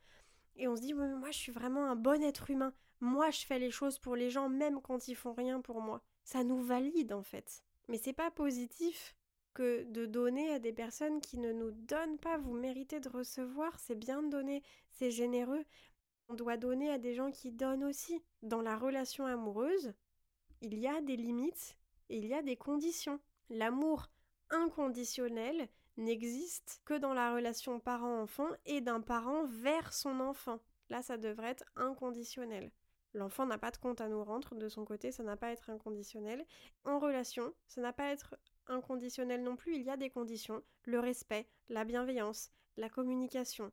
et 0.56 0.68
on 0.68 0.76
se 0.76 0.82
dit 0.82 0.94
oui 0.94 1.06
mais 1.06 1.16
moi 1.16 1.30
je 1.32 1.38
suis 1.38 1.52
vraiment 1.52 1.86
un 1.86 1.96
bon 1.96 2.24
être 2.24 2.50
humain. 2.50 2.74
Moi 3.02 3.30
je 3.30 3.46
fais 3.46 3.60
les 3.60 3.70
choses 3.72 4.00
pour 4.00 4.16
les 4.16 4.30
gens 4.30 4.50
même 4.50 4.82
quand 4.82 5.08
ils 5.08 5.16
font 5.16 5.34
rien 5.34 5.62
pour 5.62 5.82
moi. 5.82 6.02
Ça 6.24 6.44
nous 6.44 6.62
valide 6.62 7.14
en 7.14 7.24
fait. 7.24 7.64
Mais 7.90 7.98
c'est 7.98 8.14
pas 8.14 8.32
positif 8.32 9.16
que 9.54 9.84
de 9.84 10.06
donner 10.06 10.52
à 10.52 10.60
des 10.60 10.72
personnes 10.74 11.20
qui 11.20 11.38
ne 11.38 11.52
nous 11.52 11.72
donnent 11.72 12.18
pas. 12.18 12.38
Vous 12.38 12.54
méritez 12.54 13.00
de 13.00 13.10
recevoir, 13.10 13.78
c'est 13.80 13.96
bien 13.96 14.24
de 14.24 14.30
donner, 14.30 14.64
c'est 14.90 15.12
généreux. 15.12 15.66
On 16.30 16.34
doit 16.34 16.58
donner 16.58 16.90
à 16.90 16.98
des 16.98 17.14
gens 17.14 17.32
qui 17.32 17.52
donnent 17.52 17.84
aussi. 17.84 18.24
Dans 18.42 18.62
la 18.62 18.78
relation 18.78 19.26
amoureuse, 19.26 19.94
il 20.62 20.78
y 20.80 20.88
a 20.88 21.02
des 21.02 21.18
limites 21.18 21.78
et 22.10 22.18
il 22.18 22.26
y 22.26 22.34
a 22.34 22.42
des 22.42 22.56
conditions. 22.56 23.20
L'amour 23.50 24.10
inconditionnel 24.50 25.68
n'existe 25.98 26.82
que 26.86 26.98
dans 26.98 27.14
la 27.14 27.34
relation 27.34 27.80
parent-enfant 27.80 28.50
et 28.66 28.82
d'un 28.82 29.02
parent 29.02 29.46
vers 29.46 29.94
son 29.94 30.20
enfant. 30.20 30.60
Là, 30.90 31.02
ça 31.02 31.18
devrait 31.18 31.52
être 31.52 31.66
inconditionnel. 31.76 32.72
L'enfant 33.14 33.46
n'a 33.46 33.58
pas 33.58 33.72
de 33.72 33.78
compte 33.78 34.00
à 34.00 34.08
nous 34.08 34.24
rendre, 34.24 34.56
de 34.56 34.70
son 34.70 34.86
côté, 34.86 35.12
ça 35.12 35.24
n'a 35.24 35.36
pas 35.36 35.48
à 35.48 35.52
être 35.52 35.70
inconditionnel. 35.70 36.46
En 36.86 37.00
relation, 37.00 37.54
ça 37.68 37.82
n'a 37.82 37.92
pas 37.92 38.06
à 38.06 38.12
être 38.12 38.36
inconditionnel 38.68 39.44
non 39.44 39.58
plus, 39.58 39.76
il 39.76 39.84
y 39.84 39.90
a 39.90 39.98
des 39.98 40.10
conditions, 40.10 40.64
le 40.84 41.00
respect, 41.00 41.48
la 41.68 41.84
bienveillance, 41.84 42.52
la 42.78 42.90
communication, 42.90 43.72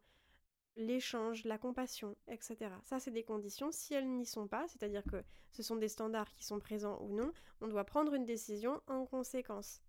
l'échange, 0.79 1.45
la 1.45 1.59
compassion, 1.59 2.17
etc. 2.29 2.71
Ça, 2.85 3.01
c'est 3.01 3.11
des 3.11 3.25
conditions. 3.25 3.71
Si 3.71 3.93
elles 3.93 4.09
n'y 4.09 4.25
sont 4.25 4.47
pas, 4.47 4.67
c'est-à-dire 4.69 5.05
que 5.05 5.23
ce 5.51 5.63
sont 5.63 5.77
des 5.77 5.89
standards 5.89 6.33
qui 6.35 6.45
sont 6.45 6.61
présents 6.61 6.99
ou 7.03 7.15
non, 7.15 7.33
on 7.61 7.69
doit 7.69 7.85
prendre 7.85 8.15
une 8.15 8.25
décision 8.25 8.81
en 8.87 9.05
conséquence. 9.05 9.83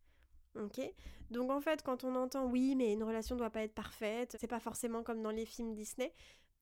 Ok? 0.55 0.81
Donc 1.29 1.51
en 1.51 1.61
fait, 1.61 1.83
quand 1.83 2.03
on 2.03 2.15
entend 2.15 2.47
oui, 2.47 2.75
mais 2.75 2.91
une 2.91 3.03
relation 3.03 3.35
doit 3.35 3.51
pas 3.51 3.61
être 3.61 3.75
parfaite, 3.75 4.35
c'est 4.39 4.47
pas 4.47 4.59
forcément 4.59 5.03
comme 5.03 5.21
dans 5.21 5.31
les 5.31 5.45
films 5.45 5.75
Disney. 5.75 6.13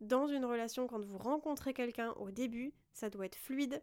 Dans 0.02 0.28
une 0.28 0.46
relation, 0.46 0.88
quand 0.88 1.04
vous 1.04 1.18
rencontrez 1.18 1.74
quelqu'un 1.74 2.12
au 2.14 2.30
début, 2.30 2.74
ça 2.92 3.10
doit 3.10 3.26
être 3.26 3.38
fluide, 3.38 3.82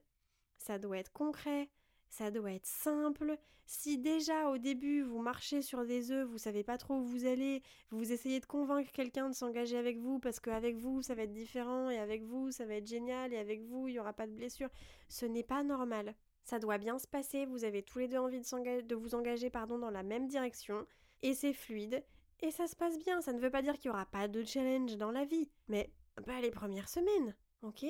ça 0.58 0.78
doit 0.78 0.98
être 0.98 1.12
concret, 1.12 1.70
ça 2.14 2.30
doit 2.30 2.52
être 2.52 2.66
simple. 2.66 3.36
Si 3.66 3.98
déjà 3.98 4.50
au 4.50 4.58
début 4.58 5.02
vous 5.02 5.18
marchez 5.18 5.62
sur 5.62 5.84
des 5.84 6.12
œufs, 6.12 6.28
vous 6.28 6.38
savez 6.38 6.62
pas 6.62 6.78
trop 6.78 6.94
où 6.94 7.04
vous 7.04 7.26
allez, 7.26 7.60
vous 7.90 8.12
essayez 8.12 8.38
de 8.38 8.46
convaincre 8.46 8.92
quelqu'un 8.92 9.28
de 9.28 9.34
s'engager 9.34 9.76
avec 9.76 9.98
vous 9.98 10.20
parce 10.20 10.38
qu'avec 10.38 10.76
vous 10.76 11.02
ça 11.02 11.16
va 11.16 11.22
être 11.22 11.32
différent 11.32 11.90
et 11.90 11.98
avec 11.98 12.22
vous 12.22 12.52
ça 12.52 12.66
va 12.66 12.74
être 12.74 12.86
génial 12.86 13.32
et 13.32 13.38
avec 13.38 13.62
vous 13.62 13.88
il 13.88 13.92
n'y 13.94 13.98
aura 13.98 14.12
pas 14.12 14.28
de 14.28 14.32
blessure, 14.32 14.68
ce 15.08 15.26
n'est 15.26 15.42
pas 15.42 15.64
normal. 15.64 16.14
Ça 16.44 16.60
doit 16.60 16.78
bien 16.78 16.98
se 16.98 17.08
passer, 17.08 17.46
vous 17.46 17.64
avez 17.64 17.82
tous 17.82 17.98
les 17.98 18.06
deux 18.06 18.18
envie 18.18 18.38
de, 18.38 18.80
de 18.82 18.94
vous 18.94 19.14
engager 19.16 19.50
dans 19.50 19.90
la 19.90 20.02
même 20.04 20.28
direction 20.28 20.86
et 21.22 21.34
c'est 21.34 21.54
fluide 21.54 22.04
et 22.42 22.52
ça 22.52 22.68
se 22.68 22.76
passe 22.76 22.98
bien. 22.98 23.22
Ça 23.22 23.32
ne 23.32 23.40
veut 23.40 23.50
pas 23.50 23.62
dire 23.62 23.74
qu'il 23.78 23.90
n'y 23.90 23.96
aura 23.96 24.06
pas 24.06 24.28
de 24.28 24.44
challenge 24.44 24.96
dans 24.98 25.10
la 25.10 25.24
vie, 25.24 25.48
mais 25.66 25.90
bah, 26.26 26.40
les 26.40 26.50
premières 26.50 26.88
semaines, 26.88 27.34
ok? 27.62 27.86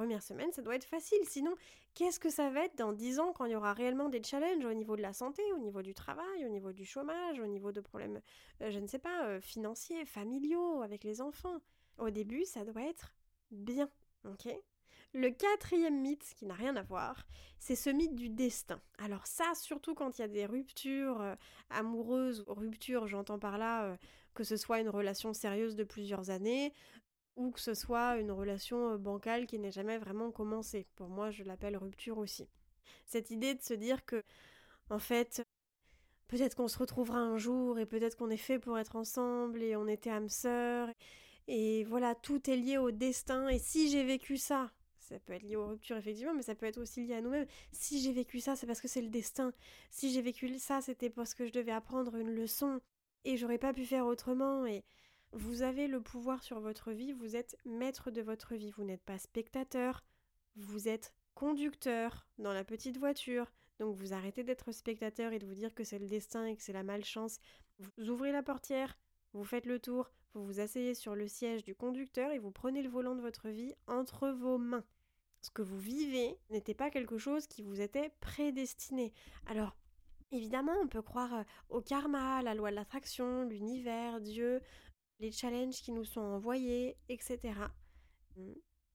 Première 0.00 0.22
semaine, 0.22 0.50
ça 0.50 0.62
doit 0.62 0.76
être 0.76 0.86
facile. 0.86 1.18
Sinon, 1.24 1.54
qu'est-ce 1.92 2.18
que 2.18 2.30
ça 2.30 2.48
va 2.48 2.64
être 2.64 2.78
dans 2.78 2.94
10 2.94 3.20
ans 3.20 3.34
quand 3.34 3.44
il 3.44 3.52
y 3.52 3.54
aura 3.54 3.74
réellement 3.74 4.08
des 4.08 4.22
challenges 4.22 4.64
au 4.64 4.72
niveau 4.72 4.96
de 4.96 5.02
la 5.02 5.12
santé, 5.12 5.42
au 5.52 5.58
niveau 5.58 5.82
du 5.82 5.92
travail, 5.92 6.46
au 6.46 6.48
niveau 6.48 6.72
du 6.72 6.86
chômage, 6.86 7.38
au 7.38 7.46
niveau 7.46 7.70
de 7.70 7.82
problèmes, 7.82 8.22
euh, 8.62 8.70
je 8.70 8.78
ne 8.78 8.86
sais 8.86 8.98
pas, 8.98 9.26
euh, 9.26 9.42
financiers, 9.42 10.06
familiaux, 10.06 10.80
avec 10.80 11.04
les 11.04 11.20
enfants? 11.20 11.60
Au 11.98 12.08
début, 12.08 12.46
ça 12.46 12.64
doit 12.64 12.80
être 12.80 13.12
bien, 13.50 13.90
ok? 14.24 14.48
Le 15.12 15.28
quatrième 15.28 16.00
mythe, 16.00 16.32
qui 16.34 16.46
n'a 16.46 16.54
rien 16.54 16.76
à 16.76 16.82
voir, 16.82 17.26
c'est 17.58 17.76
ce 17.76 17.90
mythe 17.90 18.14
du 18.14 18.30
destin. 18.30 18.80
Alors 18.96 19.26
ça, 19.26 19.52
surtout 19.54 19.94
quand 19.94 20.16
il 20.16 20.22
y 20.22 20.24
a 20.24 20.28
des 20.28 20.46
ruptures 20.46 21.20
euh, 21.20 21.34
amoureuses, 21.68 22.42
ruptures, 22.46 23.06
j'entends 23.06 23.38
par 23.38 23.58
là 23.58 23.98
que 24.34 24.44
ce 24.44 24.56
soit 24.56 24.80
une 24.80 24.88
relation 24.88 25.32
sérieuse 25.32 25.76
de 25.76 25.84
plusieurs 25.84 26.30
années, 26.30 26.72
ou 27.36 27.50
que 27.50 27.60
ce 27.60 27.74
soit 27.74 28.18
une 28.18 28.30
relation 28.30 28.96
bancale 28.98 29.46
qui 29.46 29.58
n'est 29.58 29.70
jamais 29.70 29.98
vraiment 29.98 30.30
commencée. 30.30 30.86
Pour 30.96 31.08
moi, 31.08 31.30
je 31.30 31.44
l'appelle 31.44 31.76
rupture 31.76 32.18
aussi. 32.18 32.48
Cette 33.06 33.30
idée 33.30 33.54
de 33.54 33.62
se 33.62 33.74
dire 33.74 34.04
que, 34.04 34.22
en 34.90 34.98
fait, 34.98 35.42
peut-être 36.28 36.54
qu'on 36.54 36.68
se 36.68 36.78
retrouvera 36.78 37.18
un 37.18 37.38
jour 37.38 37.78
et 37.78 37.86
peut-être 37.86 38.16
qu'on 38.16 38.30
est 38.30 38.36
fait 38.36 38.58
pour 38.58 38.78
être 38.78 38.96
ensemble 38.96 39.62
et 39.62 39.76
on 39.76 39.86
était 39.86 40.10
âme 40.10 40.28
sœur. 40.28 40.88
Et 41.48 41.84
voilà, 41.84 42.14
tout 42.14 42.48
est 42.48 42.56
lié 42.56 42.78
au 42.78 42.90
destin. 42.90 43.48
Et 43.48 43.58
si 43.58 43.90
j'ai 43.90 44.04
vécu 44.04 44.36
ça, 44.36 44.70
ça 44.98 45.18
peut 45.18 45.32
être 45.32 45.42
lié 45.42 45.56
aux 45.56 45.66
ruptures 45.66 45.96
effectivement, 45.96 46.34
mais 46.34 46.42
ça 46.42 46.54
peut 46.54 46.66
être 46.66 46.78
aussi 46.78 47.04
lié 47.04 47.14
à 47.14 47.20
nous-mêmes. 47.20 47.46
Si 47.72 48.00
j'ai 48.00 48.12
vécu 48.12 48.38
ça, 48.38 48.54
c'est 48.54 48.66
parce 48.66 48.80
que 48.80 48.86
c'est 48.86 49.02
le 49.02 49.08
destin. 49.08 49.52
Si 49.90 50.12
j'ai 50.12 50.22
vécu 50.22 50.56
ça, 50.58 50.80
c'était 50.80 51.10
parce 51.10 51.34
que 51.34 51.46
je 51.46 51.52
devais 51.52 51.72
apprendre 51.72 52.14
une 52.14 52.30
leçon 52.30 52.80
et 53.24 53.36
j'aurais 53.36 53.58
pas 53.58 53.72
pu 53.72 53.84
faire 53.84 54.06
autrement. 54.06 54.66
Et 54.66 54.84
vous 55.32 55.62
avez 55.62 55.86
le 55.86 56.00
pouvoir 56.00 56.42
sur 56.42 56.60
votre 56.60 56.92
vie, 56.92 57.12
vous 57.12 57.36
êtes 57.36 57.56
maître 57.64 58.10
de 58.10 58.22
votre 58.22 58.54
vie, 58.54 58.72
vous 58.72 58.84
n'êtes 58.84 59.02
pas 59.02 59.18
spectateur, 59.18 60.04
vous 60.56 60.88
êtes 60.88 61.14
conducteur 61.34 62.26
dans 62.38 62.52
la 62.52 62.64
petite 62.64 62.98
voiture. 62.98 63.52
Donc 63.78 63.94
vous 63.96 64.12
arrêtez 64.12 64.44
d'être 64.44 64.72
spectateur 64.72 65.32
et 65.32 65.38
de 65.38 65.46
vous 65.46 65.54
dire 65.54 65.74
que 65.74 65.84
c'est 65.84 65.98
le 65.98 66.06
destin 66.06 66.44
et 66.46 66.56
que 66.56 66.62
c'est 66.62 66.72
la 66.72 66.82
malchance. 66.82 67.38
Vous 67.78 68.10
ouvrez 68.10 68.32
la 68.32 68.42
portière, 68.42 68.98
vous 69.32 69.44
faites 69.44 69.66
le 69.66 69.78
tour, 69.78 70.10
vous 70.34 70.44
vous 70.44 70.60
asseyez 70.60 70.94
sur 70.94 71.14
le 71.14 71.28
siège 71.28 71.64
du 71.64 71.74
conducteur 71.74 72.30
et 72.32 72.38
vous 72.38 72.50
prenez 72.50 72.82
le 72.82 72.90
volant 72.90 73.14
de 73.14 73.22
votre 73.22 73.48
vie 73.48 73.74
entre 73.86 74.28
vos 74.28 74.58
mains. 74.58 74.84
Ce 75.40 75.50
que 75.50 75.62
vous 75.62 75.78
vivez 75.78 76.36
n'était 76.50 76.74
pas 76.74 76.90
quelque 76.90 77.16
chose 77.16 77.46
qui 77.46 77.62
vous 77.62 77.80
était 77.80 78.12
prédestiné. 78.20 79.12
Alors, 79.46 79.74
évidemment, 80.30 80.74
on 80.82 80.88
peut 80.88 81.00
croire 81.00 81.44
au 81.70 81.80
karma, 81.80 82.42
la 82.42 82.54
loi 82.54 82.70
de 82.70 82.76
l'attraction, 82.76 83.44
l'univers, 83.44 84.20
Dieu, 84.20 84.60
les 85.20 85.32
challenges 85.32 85.80
qui 85.80 85.92
nous 85.92 86.04
sont 86.04 86.20
envoyés, 86.20 86.96
etc. 87.08 87.54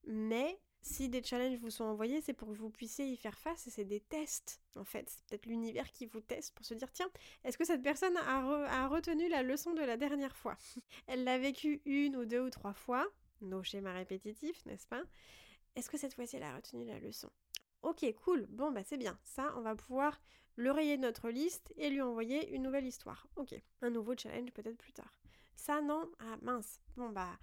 Mais 0.05 0.59
si 0.81 1.09
des 1.09 1.23
challenges 1.23 1.57
vous 1.57 1.71
sont 1.71 1.83
envoyés, 1.83 2.21
c'est 2.21 2.33
pour 2.33 2.47
que 2.49 2.53
vous 2.53 2.69
puissiez 2.69 3.07
y 3.07 3.17
faire 3.17 3.37
face 3.37 3.65
et 3.67 3.69
c'est 3.71 3.85
des 3.85 4.01
tests 4.01 4.61
en 4.75 4.83
fait. 4.83 5.09
C'est 5.09 5.25
peut-être 5.25 5.45
l'univers 5.45 5.91
qui 5.91 6.05
vous 6.05 6.21
teste 6.21 6.53
pour 6.53 6.65
se 6.65 6.73
dire 6.73 6.91
tiens, 6.91 7.09
est-ce 7.43 7.57
que 7.57 7.65
cette 7.65 7.81
personne 7.81 8.15
a, 8.17 8.87
retenu 8.87 9.27
la 9.29 9.41
leçon 9.43 9.73
de 9.73 9.81
la 9.81 9.97
dernière 9.97 10.35
fois? 10.35 10.57
Elle 11.07 11.23
l'a 11.23 11.39
vécu 11.39 11.81
une 11.85 12.15
ou 12.15 12.25
deux 12.25 12.41
ou 12.41 12.49
trois 12.49 12.73
fois, 12.73 13.07
nos 13.41 13.63
schémas 13.63 13.93
répétitifs, 13.93 14.65
n'est-ce 14.65 14.87
pas? 14.87 15.03
Est-ce 15.75 15.89
que 15.89 15.97
cette 15.97 16.13
fois-ci 16.13 16.37
elle 16.37 16.43
a 16.43 16.55
retenu 16.55 16.85
la 16.85 16.99
leçon? 16.99 17.29
Ok, 17.81 18.05
cool, 18.23 18.45
bon 18.49 18.71
bah 18.71 18.83
c'est 18.83 18.97
bien. 18.97 19.19
Ça, 19.23 19.53
on 19.57 19.61
va 19.61 19.75
pouvoir 19.75 20.21
le 20.55 20.71
rayer 20.71 20.95
de 20.95 21.01
notre 21.01 21.29
liste 21.29 21.73
et 21.77 21.89
lui 21.89 22.01
envoyer 22.01 22.53
une 22.55 22.63
nouvelle 22.63 22.85
histoire. 22.85 23.27
Ok, 23.35 23.53
un 23.81 23.89
nouveau 23.89 24.15
challenge 24.15 24.51
peut-être 24.51 24.77
plus 24.77 24.93
tard. 24.93 25.13
Ça, 25.55 25.81
non 25.81 26.09
Ah 26.19 26.37
mince. 26.41 26.81
Bon, 26.95 27.09
bah, 27.09 27.37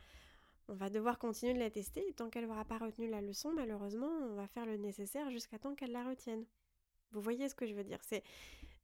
on 0.69 0.75
va 0.75 0.91
devoir 0.91 1.19
continuer 1.19 1.55
de 1.55 1.59
la 1.59 1.71
tester. 1.71 2.13
Tant 2.15 2.31
qu'elle 2.31 2.47
n'aura 2.47 2.65
pas 2.65 2.79
retenu 2.79 3.09
la 3.09 3.21
leçon, 3.21 3.53
malheureusement, 3.53 4.11
on 4.31 4.35
va 4.35 4.47
faire 4.47 4.67
le 4.67 4.77
nécessaire 4.77 5.31
jusqu'à 5.31 5.59
temps 5.59 5.75
qu'elle 5.75 5.93
la 5.93 6.05
retienne. 6.05 6.45
Vous 7.11 7.21
voyez 7.21 7.49
ce 7.49 7.55
que 7.55 7.67
je 7.67 7.75
veux 7.75 7.85
dire 7.85 8.03
C'est 8.03 8.23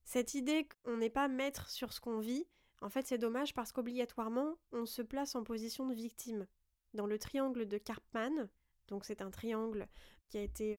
cette 0.04 0.34
idée 0.34 0.68
qu'on 0.84 0.96
n'est 0.96 1.10
pas 1.10 1.28
maître 1.28 1.70
sur 1.70 1.92
ce 1.92 2.00
qu'on 2.00 2.18
vit. 2.18 2.46
En 2.80 2.88
fait, 2.88 3.06
c'est 3.06 3.18
dommage 3.18 3.54
parce 3.54 3.72
qu'obligatoirement, 3.72 4.56
on 4.72 4.86
se 4.86 5.02
place 5.02 5.34
en 5.34 5.44
position 5.44 5.86
de 5.86 5.94
victime. 5.94 6.46
Dans 6.94 7.06
le 7.06 7.18
triangle 7.18 7.66
de 7.66 7.78
Karpman, 7.78 8.48
donc 8.88 9.04
c'est 9.04 9.20
un 9.20 9.30
triangle 9.30 9.88
qui 10.28 10.38
a 10.38 10.42
été 10.42 10.78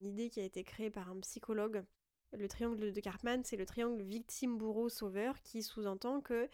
une 0.00 0.08
idée 0.08 0.30
qui 0.30 0.40
a 0.40 0.44
été 0.44 0.62
créée 0.64 0.90
par 0.90 1.10
un 1.10 1.18
psychologue. 1.20 1.84
Le 2.32 2.46
triangle 2.46 2.92
de 2.92 3.00
Karpman, 3.00 3.42
c'est 3.42 3.56
le 3.56 3.66
triangle 3.66 4.02
victime-bourreau-sauveur 4.02 5.40
qui 5.42 5.62
sous-entend 5.62 6.20
que 6.20 6.48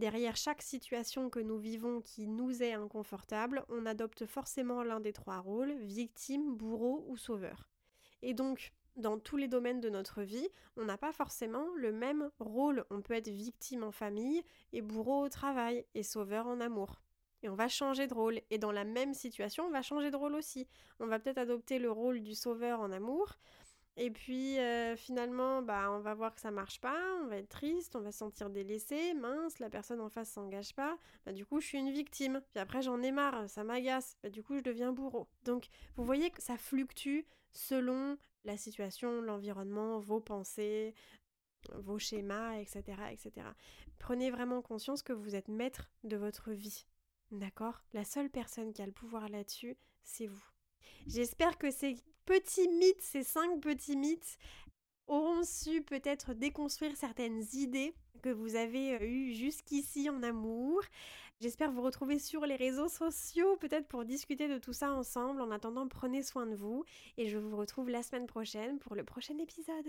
Derrière 0.00 0.34
chaque 0.34 0.62
situation 0.62 1.28
que 1.28 1.40
nous 1.40 1.58
vivons 1.58 2.00
qui 2.00 2.26
nous 2.26 2.62
est 2.62 2.72
inconfortable, 2.72 3.66
on 3.68 3.84
adopte 3.84 4.24
forcément 4.24 4.82
l'un 4.82 4.98
des 4.98 5.12
trois 5.12 5.40
rôles, 5.40 5.74
victime, 5.82 6.56
bourreau 6.56 7.04
ou 7.06 7.18
sauveur. 7.18 7.68
Et 8.22 8.32
donc, 8.32 8.72
dans 8.96 9.18
tous 9.18 9.36
les 9.36 9.46
domaines 9.46 9.82
de 9.82 9.90
notre 9.90 10.22
vie, 10.22 10.48
on 10.78 10.86
n'a 10.86 10.96
pas 10.96 11.12
forcément 11.12 11.66
le 11.76 11.92
même 11.92 12.30
rôle. 12.38 12.86
On 12.88 13.02
peut 13.02 13.12
être 13.12 13.28
victime 13.28 13.84
en 13.84 13.92
famille 13.92 14.42
et 14.72 14.80
bourreau 14.80 15.22
au 15.22 15.28
travail 15.28 15.84
et 15.94 16.02
sauveur 16.02 16.46
en 16.46 16.62
amour. 16.62 17.02
Et 17.42 17.50
on 17.50 17.54
va 17.54 17.68
changer 17.68 18.06
de 18.06 18.14
rôle. 18.14 18.40
Et 18.48 18.56
dans 18.56 18.72
la 18.72 18.84
même 18.84 19.12
situation, 19.12 19.66
on 19.66 19.70
va 19.70 19.82
changer 19.82 20.10
de 20.10 20.16
rôle 20.16 20.34
aussi. 20.34 20.66
On 20.98 21.08
va 21.08 21.18
peut-être 21.18 21.36
adopter 21.36 21.78
le 21.78 21.90
rôle 21.90 22.22
du 22.22 22.34
sauveur 22.34 22.80
en 22.80 22.90
amour, 22.90 23.34
et 24.02 24.10
puis 24.10 24.58
euh, 24.58 24.96
finalement, 24.96 25.60
bah, 25.60 25.92
on 25.92 25.98
va 25.98 26.14
voir 26.14 26.34
que 26.34 26.40
ça 26.40 26.50
marche 26.50 26.80
pas, 26.80 26.98
on 27.22 27.26
va 27.26 27.36
être 27.36 27.50
triste, 27.50 27.94
on 27.94 28.00
va 28.00 28.12
se 28.12 28.18
sentir 28.20 28.48
délaissé, 28.48 29.12
mince, 29.12 29.58
la 29.58 29.68
personne 29.68 30.00
en 30.00 30.08
face 30.08 30.30
s'engage 30.30 30.74
pas, 30.74 30.96
bah, 31.26 31.34
du 31.34 31.44
coup 31.44 31.60
je 31.60 31.66
suis 31.66 31.78
une 31.78 31.90
victime. 31.90 32.40
Puis 32.54 32.62
après 32.62 32.80
j'en 32.80 33.02
ai 33.02 33.12
marre, 33.12 33.50
ça 33.50 33.62
m'agace, 33.62 34.16
bah, 34.22 34.30
du 34.30 34.42
coup 34.42 34.56
je 34.56 34.62
deviens 34.62 34.92
bourreau. 34.92 35.28
Donc 35.44 35.68
vous 35.96 36.04
voyez 36.04 36.30
que 36.30 36.40
ça 36.40 36.56
fluctue 36.56 37.26
selon 37.52 38.16
la 38.44 38.56
situation, 38.56 39.20
l'environnement, 39.20 39.98
vos 39.98 40.20
pensées, 40.20 40.94
vos 41.74 41.98
schémas, 41.98 42.54
etc., 42.54 42.82
etc. 43.12 43.48
Prenez 43.98 44.30
vraiment 44.30 44.62
conscience 44.62 45.02
que 45.02 45.12
vous 45.12 45.34
êtes 45.34 45.48
maître 45.48 45.90
de 46.04 46.16
votre 46.16 46.52
vie. 46.52 46.86
D'accord? 47.32 47.82
La 47.92 48.04
seule 48.04 48.30
personne 48.30 48.72
qui 48.72 48.80
a 48.80 48.86
le 48.86 48.92
pouvoir 48.92 49.28
là-dessus, 49.28 49.76
c'est 50.02 50.26
vous. 50.26 50.48
J'espère 51.06 51.58
que 51.58 51.70
ces 51.70 51.96
petits 52.24 52.68
mythes, 52.68 53.02
ces 53.02 53.22
cinq 53.22 53.60
petits 53.60 53.96
mythes, 53.96 54.38
auront 55.06 55.42
su 55.42 55.82
peut-être 55.82 56.34
déconstruire 56.34 56.96
certaines 56.96 57.42
idées 57.52 57.94
que 58.22 58.28
vous 58.28 58.54
avez 58.54 58.92
eues 59.04 59.34
jusqu'ici 59.34 60.08
en 60.08 60.22
amour. 60.22 60.82
J'espère 61.40 61.72
vous 61.72 61.82
retrouver 61.82 62.18
sur 62.18 62.44
les 62.44 62.56
réseaux 62.56 62.88
sociaux, 62.88 63.56
peut-être 63.56 63.88
pour 63.88 64.04
discuter 64.04 64.46
de 64.46 64.58
tout 64.58 64.74
ça 64.74 64.92
ensemble. 64.92 65.40
En 65.40 65.50
attendant, 65.50 65.88
prenez 65.88 66.22
soin 66.22 66.46
de 66.46 66.54
vous 66.54 66.84
et 67.16 67.28
je 67.28 67.38
vous 67.38 67.56
retrouve 67.56 67.88
la 67.88 68.02
semaine 68.02 68.26
prochaine 68.26 68.78
pour 68.78 68.94
le 68.94 69.04
prochain 69.04 69.38
épisode. 69.38 69.88